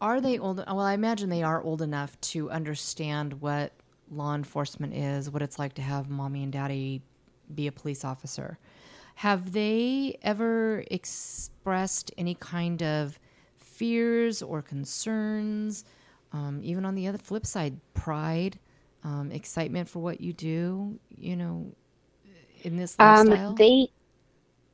[0.00, 0.58] are they old?
[0.58, 3.72] Well, I imagine they are old enough to understand what
[4.10, 7.02] law enforcement is, what it's like to have mommy and daddy
[7.54, 8.58] be a police officer.
[9.16, 13.18] Have they ever expressed any kind of
[13.56, 15.84] fears or concerns?
[16.32, 18.58] Um, even on the other flip side, pride,
[19.02, 20.98] um, excitement for what you do.
[21.16, 21.72] You know,
[22.62, 23.50] in this lifestyle.
[23.50, 23.88] Um, they,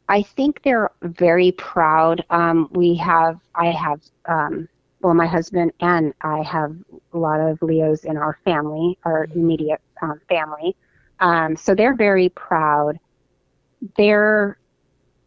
[0.08, 2.24] I think they're very proud.
[2.30, 4.68] Um, we have, I have, um,
[5.00, 6.74] well, my husband and I have
[7.12, 10.76] a lot of LEOs in our family, our immediate um, family.
[11.20, 12.98] Um, so they're very proud.
[13.96, 14.58] They're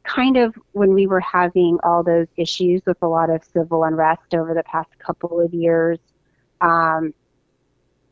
[0.04, 4.34] kind of when we were having all those issues with a lot of civil unrest
[4.34, 6.00] over the past couple of years.
[6.62, 7.14] Um,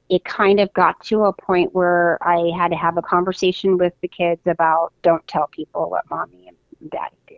[0.10, 3.94] it kind of got to a point where I had to have a conversation with
[4.02, 7.36] the kids about don't tell people what mommy and daddy do.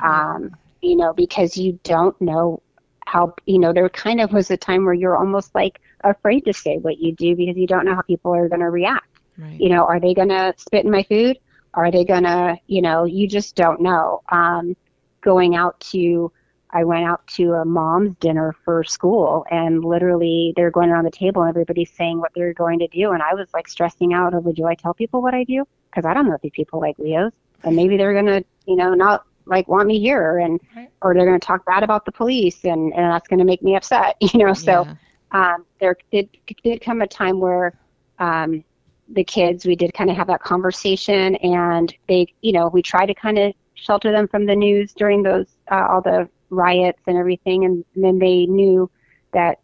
[0.00, 2.62] Um, you know, because you don't know
[3.06, 6.52] how, you know, there kind of was a time where you're almost like afraid to
[6.52, 9.18] say what you do because you don't know how people are going to react.
[9.36, 9.60] right.
[9.60, 11.38] You know, are they going to spit in my food?
[11.74, 14.22] Are they going to, you know, you just don't know.
[14.30, 14.76] Um,
[15.20, 16.30] going out to,
[16.70, 21.10] I went out to a mom's dinner for school and literally they're going around the
[21.10, 23.12] table and everybody's saying what they're going to do.
[23.12, 25.64] And I was like stressing out over, do I tell people what I do?
[25.90, 27.32] Because I don't know if these people like LEOs
[27.64, 30.90] and maybe they're going to, you know, not like want me here and, Right.
[31.00, 33.62] or they're going to talk bad about the police and, and that's going to make
[33.62, 34.52] me upset, you know?
[34.52, 34.86] So,
[35.32, 35.54] Yeah.
[35.54, 36.28] um, there did,
[36.62, 37.72] did come a time where
[38.18, 38.62] um,
[39.08, 43.06] the kids, we did kind of have that conversation, and they, you know, we tried
[43.06, 47.16] to kind of shelter them from the news during those uh, all the riots and
[47.16, 48.90] everything, and, then they knew
[49.32, 49.58] that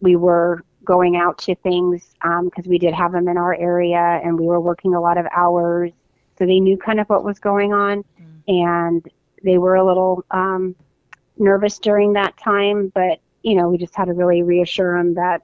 [0.00, 2.14] we were going out to things
[2.44, 5.26] because we did have them in our area, and we were working a lot of
[5.34, 5.92] hours,
[6.38, 8.04] so they knew kind of what was going on,
[8.48, 9.06] and
[9.42, 10.74] they were a little um,
[11.38, 15.42] nervous during that time, but you know, we just had to really reassure them that,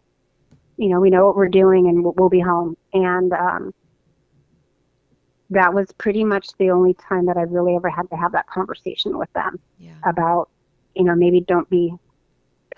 [0.77, 2.77] you know, we know what we're doing and we'll, we'll be home.
[2.93, 3.75] And um,
[5.51, 8.47] that was pretty much the only time that I really ever had to have that
[8.47, 9.95] conversation with them Yeah.
[10.05, 10.51] about,
[10.97, 11.93] you know, maybe don't be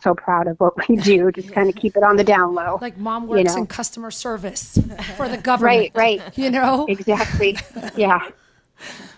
[0.00, 1.30] so proud of what we do.
[1.34, 2.78] Just kind of keep it on the down low.
[2.80, 3.62] like mom works know.
[3.62, 4.78] in customer service
[5.16, 6.38] for the government Right, right.
[6.38, 7.56] you know exactly
[7.96, 8.28] yeah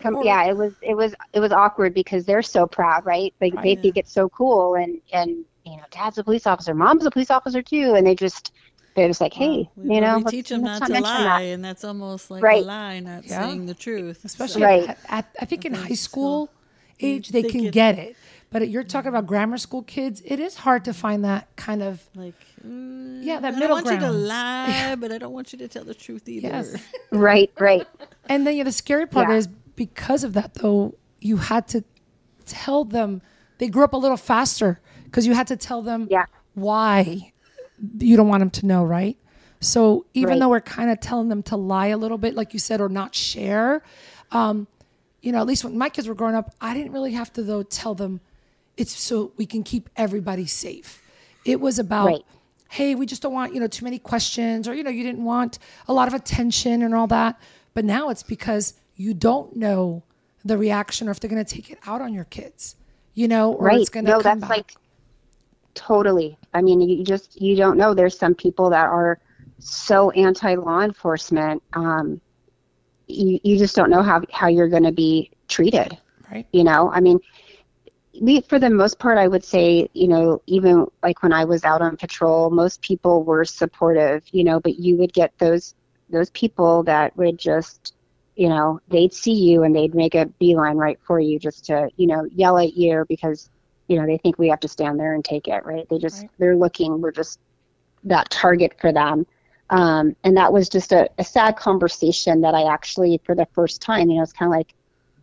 [0.01, 3.53] Come, yeah it was it was it was awkward because they're so proud right like
[3.63, 7.11] they think it's so cool and and you know dad's a police officer mom's a
[7.11, 8.53] police officer too and they just
[8.97, 11.23] they're just like hey We, you know we let's- teach them let's not to lie,
[11.25, 11.43] that.
[11.43, 12.63] and that's almost like Right.
[12.63, 13.41] a lie, not Yeah.
[13.47, 14.25] saying the truth.
[14.25, 14.89] especially Right.
[14.89, 16.49] at, at, I think in high school
[17.01, 18.17] age they, they can get- get it.
[18.51, 22.03] But you're talking about grammar school kids, it is hard to find that kind of
[22.17, 22.35] like,
[22.67, 24.27] mm, yeah that I middle don't want you to ground.
[24.27, 26.49] lie, but I don't want you to tell the truth either.
[26.49, 26.75] Yes,
[27.13, 27.87] right right
[28.29, 29.37] and then yeah, the scary part Yeah.
[29.37, 29.47] is
[29.77, 31.85] because of that though you had to
[32.45, 33.23] tell them
[33.59, 36.25] they grew up a little faster because you had to tell them Yeah.
[36.55, 37.33] why
[37.99, 39.17] you don't want them to know, right?
[39.61, 40.41] So even Right.
[40.41, 42.89] though we're kind of telling them to lie a little bit, like you said, or
[42.89, 43.83] not share,
[44.33, 44.67] um,
[45.23, 47.43] you know, at least when my kids were growing up, I didn't really have to
[47.43, 48.21] though tell them
[48.81, 51.03] it's so we can keep everybody safe.
[51.45, 52.25] It was about, Right.
[52.71, 55.25] hey, we just don't want you know too many questions, or you know, you didn't
[55.25, 55.59] want
[55.89, 57.41] a lot of attention and all that.
[57.75, 60.03] But now it's because you don't know
[60.45, 62.77] the reaction or if they're going to take it out on your kids,
[63.15, 64.51] you know, or right it's going to no come that's back.
[64.51, 64.75] like
[65.75, 69.21] totally i mean you just you don't know there's some people that are
[69.61, 72.21] so anti-law enforcement um
[73.07, 75.97] you, you just don't know how how you're going to be treated
[76.33, 76.47] right.
[76.53, 77.21] you know i mean
[78.49, 81.81] for the most part i would say you know even like when i was out
[81.81, 85.75] on patrol most people were supportive you know but you would get those
[86.09, 87.95] those people that would just
[88.35, 91.89] you know they'd see you and they'd make a beeline right for you just to
[91.97, 93.49] you know yell at you because
[93.87, 96.27] you know they think we have to stand there and take it right they just
[96.27, 96.31] Right.
[96.39, 97.39] they're looking we're just
[98.03, 99.27] that target for them
[99.71, 103.81] um, and that was just a, a sad conversation that i actually for the first
[103.81, 104.75] time you know it's kind of like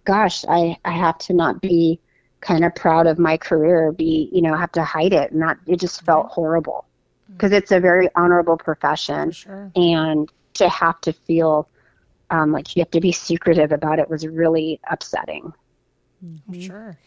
[0.05, 1.99] gosh i i have to not be
[2.41, 5.57] kind of proud of my career be you know have to hide it and that
[5.65, 6.85] it just felt horrible
[7.31, 9.71] because it's a very honorable profession sure.
[9.75, 11.67] and to have to feel
[12.29, 15.53] um, like you have to be secretive about it was really upsetting
[16.47, 16.97] For sure.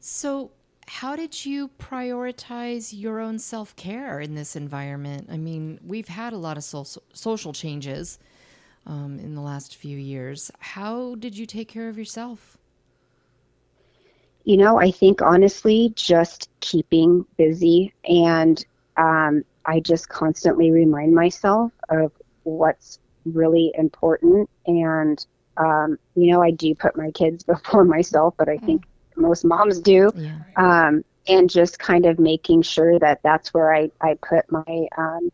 [0.00, 0.50] So,
[0.86, 5.28] how did you prioritize your own self care in this environment?
[5.30, 8.18] I mean, we've had a lot of so- social changes
[8.86, 10.50] um, in the last few years.
[10.58, 12.58] How did you take care of yourself?
[14.44, 18.64] You know, I think honestly, just keeping busy and
[18.96, 22.12] um, I just constantly remind myself of
[22.44, 24.48] what's really important.
[24.66, 25.24] And,
[25.56, 28.84] um, you know, I do put my kids before myself, but I think
[29.16, 30.10] most moms do.
[30.14, 30.38] Yeah.
[30.56, 35.30] Um, and just kind of making sure that that's where I, I put my, um,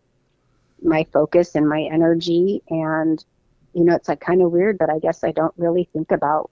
[0.83, 2.63] my focus and my energy.
[2.69, 3.25] And,
[3.73, 6.51] you know, it's like kind of weird, but I guess I don't really think about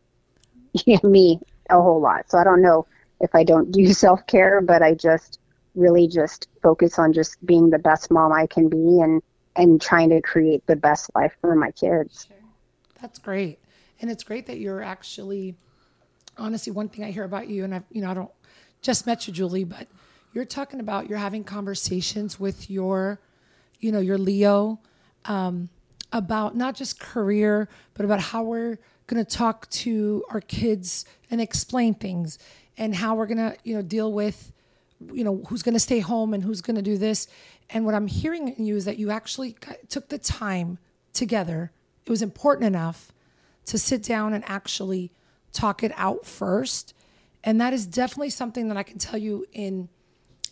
[1.03, 1.41] me
[1.71, 2.31] a whole lot.
[2.31, 2.87] So I don't know
[3.21, 5.39] if I don't do self care, but I just
[5.75, 9.23] really just focus on just being the best mom I can be and
[9.57, 12.29] and trying to create the best life for my kids.
[13.01, 13.61] That's great.
[14.01, 15.57] And it's great that you're actually
[16.37, 18.31] honestly one thing I hear about you and I you know I don't
[18.83, 19.89] just met you Julie, but
[20.33, 23.21] you're talking about you're having conversations with your
[23.81, 24.81] you know your LEO
[25.25, 25.69] um,
[26.13, 31.41] about not just career but about how we're going to talk to our kids and
[31.41, 32.39] explain things
[32.77, 34.53] and how we're going to you know deal with
[35.13, 37.27] you know who's going to stay home and who's going to do this.
[37.71, 39.57] And what i'm hearing in you is that you actually
[39.89, 40.79] took the time
[41.13, 41.73] together.
[42.07, 43.13] It was important enough
[43.67, 45.11] to sit down and actually
[45.53, 46.95] talk it out first.
[47.43, 49.89] And that is definitely something that i can tell you in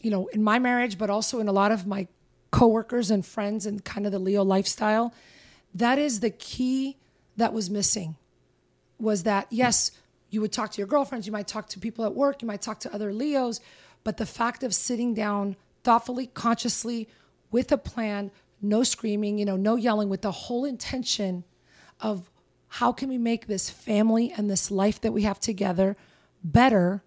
[0.01, 2.07] you know in my marriage but also in a lot of my
[2.51, 5.15] coworkers and friends and kind of the LEO lifestyle.
[5.75, 6.99] That is the key
[7.39, 8.17] that was missing
[8.99, 9.93] was that yes,
[10.31, 12.63] you would talk to your girlfriends, you might talk to people at work, you might
[12.63, 13.61] talk to other LEOs,
[14.05, 17.09] but the fact of sitting down thoughtfully, consciously,
[17.51, 18.31] with a plan,
[18.61, 21.45] no screaming, you know, no yelling, with the whole intention
[22.01, 22.31] of
[22.69, 25.97] how can we make this family and this life that we have together
[26.43, 27.03] better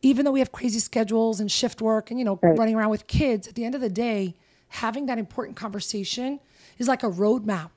[0.00, 3.06] even though we have crazy schedules and shift work and you know running around with
[3.06, 4.34] kids at the end of the day
[4.68, 6.40] having that important conversation
[6.78, 7.70] is like a roadmap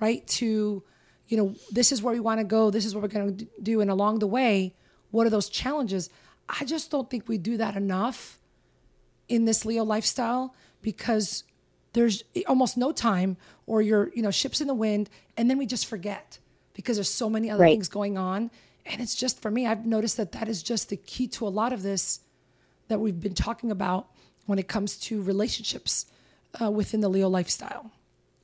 [0.00, 0.82] right to
[1.28, 3.46] you know this is where we want to go this is what we're going to
[3.62, 4.74] do and along the way
[5.10, 6.10] what are those challenges?
[6.48, 8.38] I just don't think we do that enough
[9.28, 11.44] in this LEO lifestyle because
[11.94, 15.66] there's almost no time or you're you know ships in the wind and then we
[15.66, 16.38] just forget
[16.74, 17.72] because there's so many other Right.
[17.72, 18.50] things going on.
[18.84, 21.48] And it's just for me i've noticed that that is just the key to a
[21.60, 22.20] lot of this
[22.88, 24.06] that we've been talking about
[24.44, 26.06] when it comes to relationships
[26.62, 27.90] uh, within the LEO lifestyle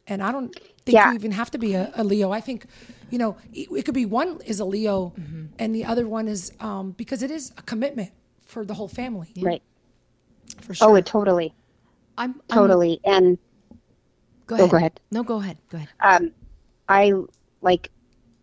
[0.07, 1.09] and i don't think Yeah.
[1.11, 2.67] you even have to be a, a LEO i think
[3.11, 5.13] you know it, it could be one is a LEO
[5.59, 8.11] and the other one is um, because it is a commitment
[8.45, 9.63] for the whole family Right.
[10.61, 11.55] for sure Oh, it totally,
[12.19, 13.01] I'm, I'm totally.
[13.05, 13.39] and
[14.47, 14.71] go oh, ahead.
[14.71, 15.01] go ahead.
[15.11, 15.59] No, go ahead.
[15.71, 15.89] Go ahead.
[16.01, 16.33] um,
[16.89, 17.13] I
[17.61, 17.91] like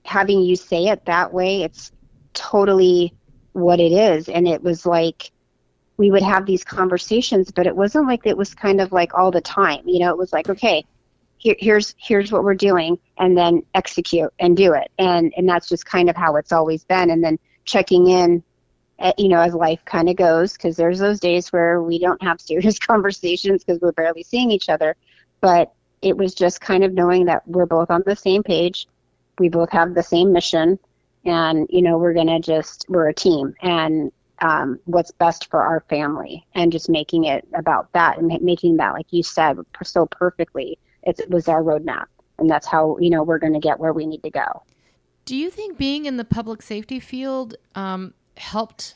[0.05, 1.63] having you say it that way.
[1.63, 1.91] It's
[2.33, 3.13] totally
[3.53, 4.29] what it is.
[4.29, 5.31] And it was like
[5.97, 9.31] we would have these conversations, but it wasn't like it was kind of like all
[9.31, 9.81] the time.
[9.85, 10.85] You know, it was like, okay,
[11.39, 14.91] here, here's here's what we're doing, and then execute and do it.
[14.99, 17.11] And and that's just kind of how it's always been.
[17.11, 18.43] And then checking in.
[18.99, 22.21] uh, You know, as life kind of goes, because there's those days where we don't
[22.23, 24.95] have serious conversations because we're barely seeing each other.
[25.41, 28.87] But it was just kind of knowing that we're both on the same page,
[29.39, 30.79] we both have the same mission,
[31.25, 34.11] and you know we're gonna just we're a team and
[34.41, 38.93] um, what's best for our family and just making it about that and making that
[38.93, 42.05] like you said so perfectly it was our roadmap
[42.37, 44.63] and that's how you know we're going to get where we need to go
[45.25, 48.95] do you think being in the public safety field um, helped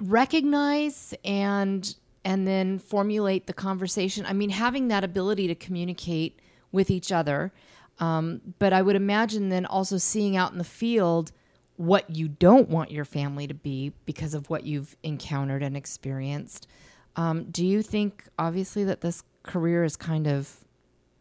[0.00, 6.40] recognize and and then formulate the conversation i mean having that ability to communicate
[6.70, 7.52] with each other
[7.98, 11.32] um, but i would imagine then also seeing out in the field
[11.76, 16.68] what you don't want your family to be because of what you've encountered and experienced.
[17.16, 20.56] Um, do you think, obviously, that this career has kind of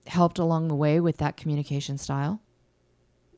[0.08, 2.42] helped along the way with that communication style?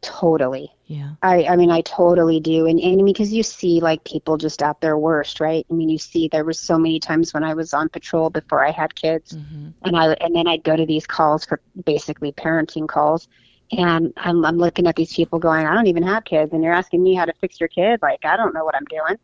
[0.02, 0.70] Totally.
[0.86, 1.12] Yeah.
[1.22, 2.68] I, I mean, I totally do.
[2.68, 5.66] And, and because you see like people just at their worst, right?
[5.70, 8.66] I mean, you see there was so many times when I was on patrol before
[8.66, 9.70] I had kids mm-hmm.
[9.84, 13.30] and I, and then I'd go to these calls for basically parenting calls
[13.78, 16.74] and I'm, I'm looking at these people going, I don't even have kids, and you're
[16.74, 18.02] asking me how to fix your kid.
[18.02, 19.18] Like, I don't know what I'm doing.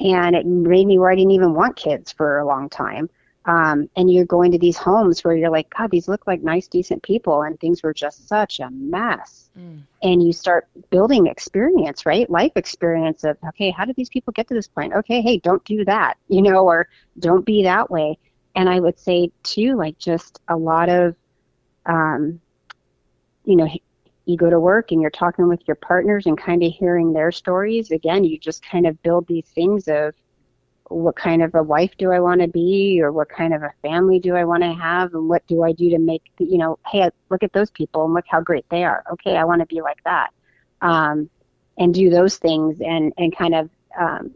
[0.00, 3.08] And it made me where I didn't even want kids for a long time.
[3.46, 6.66] Um, and you're going to these homes where you're like, God, these look like nice,
[6.66, 9.50] decent people, and things were just such a mess.
[9.58, 9.82] Mm.
[10.02, 12.28] And you start building experience, right?
[12.30, 14.94] Life experience of, okay, how did these people get to this point?
[14.94, 16.88] Okay, hey, don't do that, you know, or
[17.18, 18.18] don't be that way.
[18.56, 21.16] And I would say, too, like just a lot of,
[21.84, 22.40] um,
[23.44, 23.68] you know,
[24.26, 27.30] you go to work and you're talking with your partners and kind of hearing their
[27.30, 30.14] stories, again, you just kind of build these things of
[30.88, 33.72] what kind of a wife do I want to be or what kind of a
[33.82, 36.78] family do I want to have and what do I do to make, you know,
[36.86, 39.02] hey, look at those people and look how great they are.
[39.12, 40.30] Okay, I want to be like that.
[40.82, 41.30] Um,
[41.78, 44.30] and do those things and, and kind of um,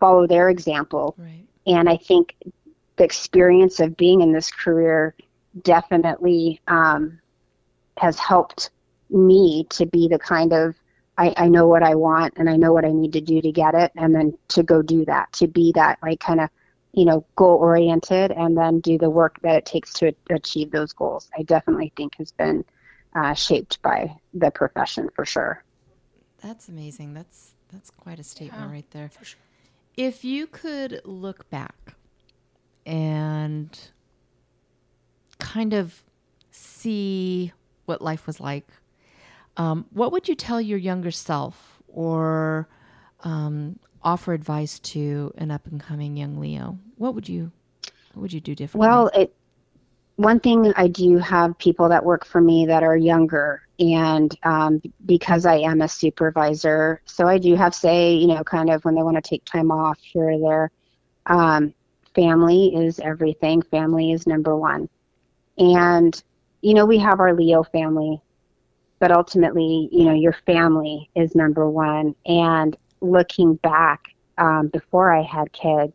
[0.00, 1.14] follow their example.
[1.18, 1.44] Right.
[1.66, 2.34] And I think
[2.96, 5.14] the experience of being in this career
[5.62, 7.20] definitely um,
[7.98, 8.70] has helped
[9.10, 10.74] me to be the kind of
[11.20, 13.52] I, I know what I want and I know what I need to do to
[13.52, 16.48] get it and then to go do that, to be that like kind of,
[16.92, 20.94] you know, goal oriented and then do the work that it takes to achieve those
[20.94, 21.30] goals.
[21.38, 22.64] I definitely think has been
[23.14, 25.62] uh, shaped by the profession for sure.
[26.42, 27.12] That's amazing.
[27.12, 29.10] That's that's quite a statement yeah, right there.
[29.22, 29.38] Sure.
[29.98, 31.96] If you could look back
[32.86, 33.78] and
[35.38, 36.02] kind of
[36.50, 37.52] see
[37.84, 38.66] what life was like
[39.56, 42.68] um, what would you tell your younger self or
[43.24, 46.78] um, offer advice to an up and coming young LEO?
[46.96, 47.52] What would you
[48.12, 48.88] what would you do differently?
[48.88, 49.34] Well, it,
[50.16, 54.82] one thing I do have people that work for me that are younger, and um,
[55.06, 58.94] because I am a supervisor, so I do have say, you know, kind of when
[58.94, 60.70] they want to take time off here or there.
[61.26, 61.74] Um,
[62.14, 63.62] family is everything.
[63.62, 64.88] Family is number one,
[65.56, 66.22] and
[66.60, 68.20] you know we have our LEO family
[69.00, 72.14] but ultimately, you know, your family is number one.
[72.26, 75.94] And looking back, um, before I had kids,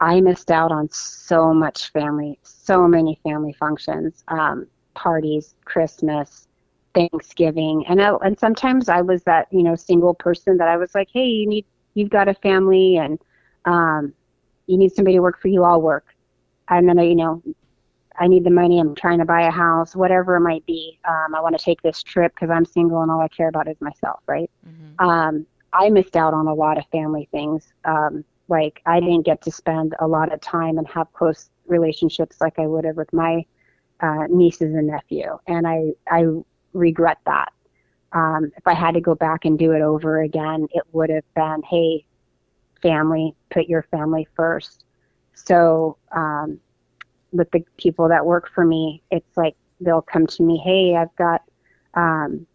[0.00, 6.48] I missed out on so much family, so many family functions, um, parties, Christmas,
[6.94, 10.94] Thanksgiving, and I, and sometimes I was that you know single person that I was
[10.94, 11.64] like, hey, you need
[11.94, 13.18] you've got a family and
[13.64, 14.12] um,
[14.66, 15.64] you need somebody to work for you.
[15.64, 16.06] I'll work,
[16.68, 17.42] and then I, you know
[18.18, 18.78] I need the money.
[18.78, 20.98] I'm trying to buy a house, whatever it might be.
[21.08, 23.68] Um, I want to take this trip because I'm single and all I care about
[23.68, 24.50] is myself, right?
[24.66, 25.04] Mm-hmm.
[25.04, 27.72] Um, I missed out on a lot of family things.
[27.84, 32.40] Um, like I didn't get to spend a lot of time and have close relationships
[32.40, 33.44] like I would have with my
[34.00, 36.26] uh, nieces and nephew, and I I
[36.72, 37.52] regret that.
[38.12, 41.24] Um, if I had to go back and do it over again, it would have
[41.34, 42.04] been, hey,
[42.80, 44.84] family, put your family first.
[45.32, 46.60] So um,
[47.34, 51.14] with the people that work for me, it's like they'll come to me, hey, I've
[51.16, 51.42] got
[51.94, 52.46] um,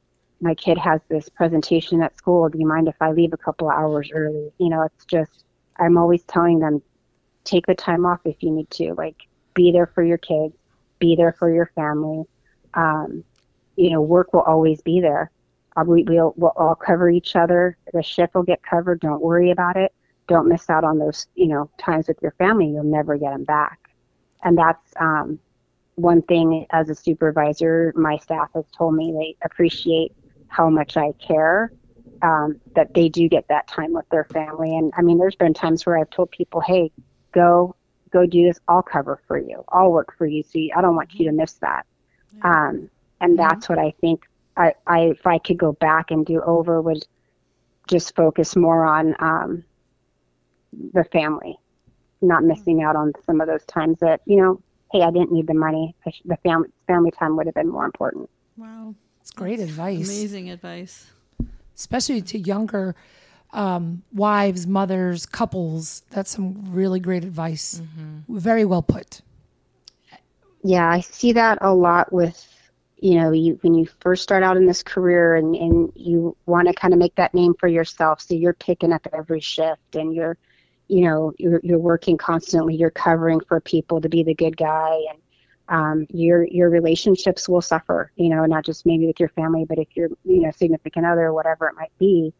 [0.41, 2.47] my kid has this presentation at school.
[2.49, 4.51] Do you mind if I leave a couple hours early?
[4.57, 5.43] You know, it's just
[5.77, 6.81] I'm always telling them,
[7.43, 8.93] take the time off if you need to.
[8.93, 10.55] Like, be there for your kids,
[10.97, 12.23] be there for your family.
[12.73, 13.23] Um,
[13.75, 15.31] you know, work will always be there.
[15.75, 17.77] Uh, we, we'll, we'll all cover each other.
[17.93, 18.99] The shift will get covered.
[19.01, 19.93] Don't worry about it.
[20.27, 22.67] Don't miss out on those, you know, times with your family.
[22.67, 23.88] You'll never get them back
[24.43, 25.39] and that's um,
[25.95, 30.13] one thing as a supervisor my staff has told me they appreciate
[30.47, 31.71] how much i care
[32.21, 34.77] um, that they do get that time with their family.
[34.77, 36.91] And i mean there's been times where i've told people hey
[37.33, 37.75] go
[38.11, 38.59] go do this.
[38.67, 39.63] I'll cover for you.
[39.69, 40.41] I'll work for you.
[40.43, 41.85] So you, i don't want you to miss that.
[42.43, 42.89] Um,
[43.21, 44.23] and that's what i think
[44.55, 47.05] I, I if i could go back and do over would
[47.87, 49.63] just focus more on um,
[50.93, 51.57] the family
[52.21, 54.61] not missing out on some of those times that you know,
[54.91, 55.95] hey, I didn't need the money.
[56.09, 58.29] Sh- the family family time would have been more important.
[58.57, 60.07] Wow, it's great advice.
[60.07, 61.07] Amazing advice.
[61.75, 62.95] especially to younger
[63.51, 66.03] um, wives, mothers, couples.
[66.11, 67.81] That's some really great advice.
[68.27, 69.21] Very well put.
[70.63, 72.45] Yeah, I see that a lot with
[73.01, 76.67] you know you when you first start out in this career and and you want
[76.67, 80.13] to kind of make that name for yourself so you're picking up every shift and
[80.13, 80.37] you're
[80.89, 84.99] you know you're you're working constantly you're covering for people to be the good guy
[85.09, 85.19] and
[85.69, 89.77] um, your your relationships will suffer you know not just maybe with your family but
[89.77, 92.33] if you're you know significant other or whatever it might be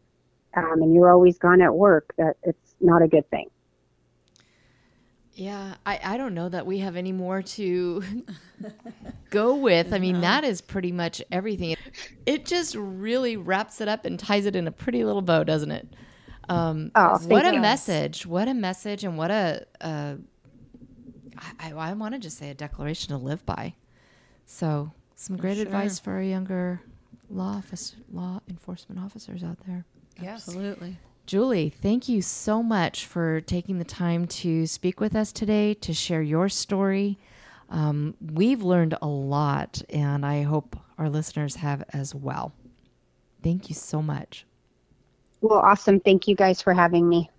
[0.54, 3.48] um, and you're always gone at work that it's not a good thing
[5.32, 8.02] Yeah, I, I don't know that we have any more to
[9.30, 9.94] go with.
[9.94, 11.76] I mean, that is pretty much everything.
[12.26, 15.70] It just really wraps it up and ties it in a pretty little bow, doesn't
[15.70, 15.88] it?
[16.48, 17.60] Um, Oh, what a you.
[17.60, 18.26] message!
[18.26, 20.14] What a message, and what a uh,
[21.58, 23.74] I, I want to just say a declaration to live by.
[24.46, 26.80] So, some great advice for our younger
[27.28, 29.84] law office, law enforcement officers out there.
[30.22, 30.96] Absolutely.
[31.26, 35.94] Julie, thank you so much for taking the time to speak with us today, to
[35.94, 37.18] share your story.
[37.68, 42.52] Um, we've learned a lot, and I hope our listeners have as well.
[43.44, 44.44] Thank you so much.
[45.40, 47.30] Well awesome thank you guys for having me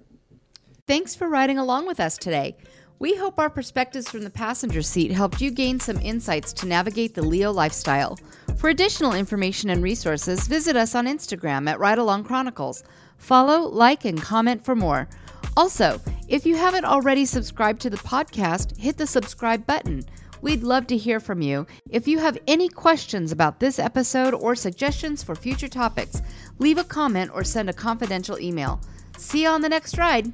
[0.87, 2.57] Thanks for riding along with us today.
[2.99, 7.15] We hope our perspectives from the passenger seat helped you gain some insights to navigate
[7.15, 8.19] the LEO lifestyle.
[8.57, 12.83] For additional information and resources, visit us on Instagram at Ride Along Chronicles.
[13.17, 15.07] Follow, like, and comment for more.
[15.55, 20.03] Also, if you haven't already subscribed to the podcast, hit the subscribe button.
[20.41, 21.67] We'd love to hear from you.
[21.89, 26.21] If you have any questions about this episode or suggestions for future topics,
[26.57, 28.81] leave a comment or send a confidential email.
[29.17, 30.33] See you on the next ride.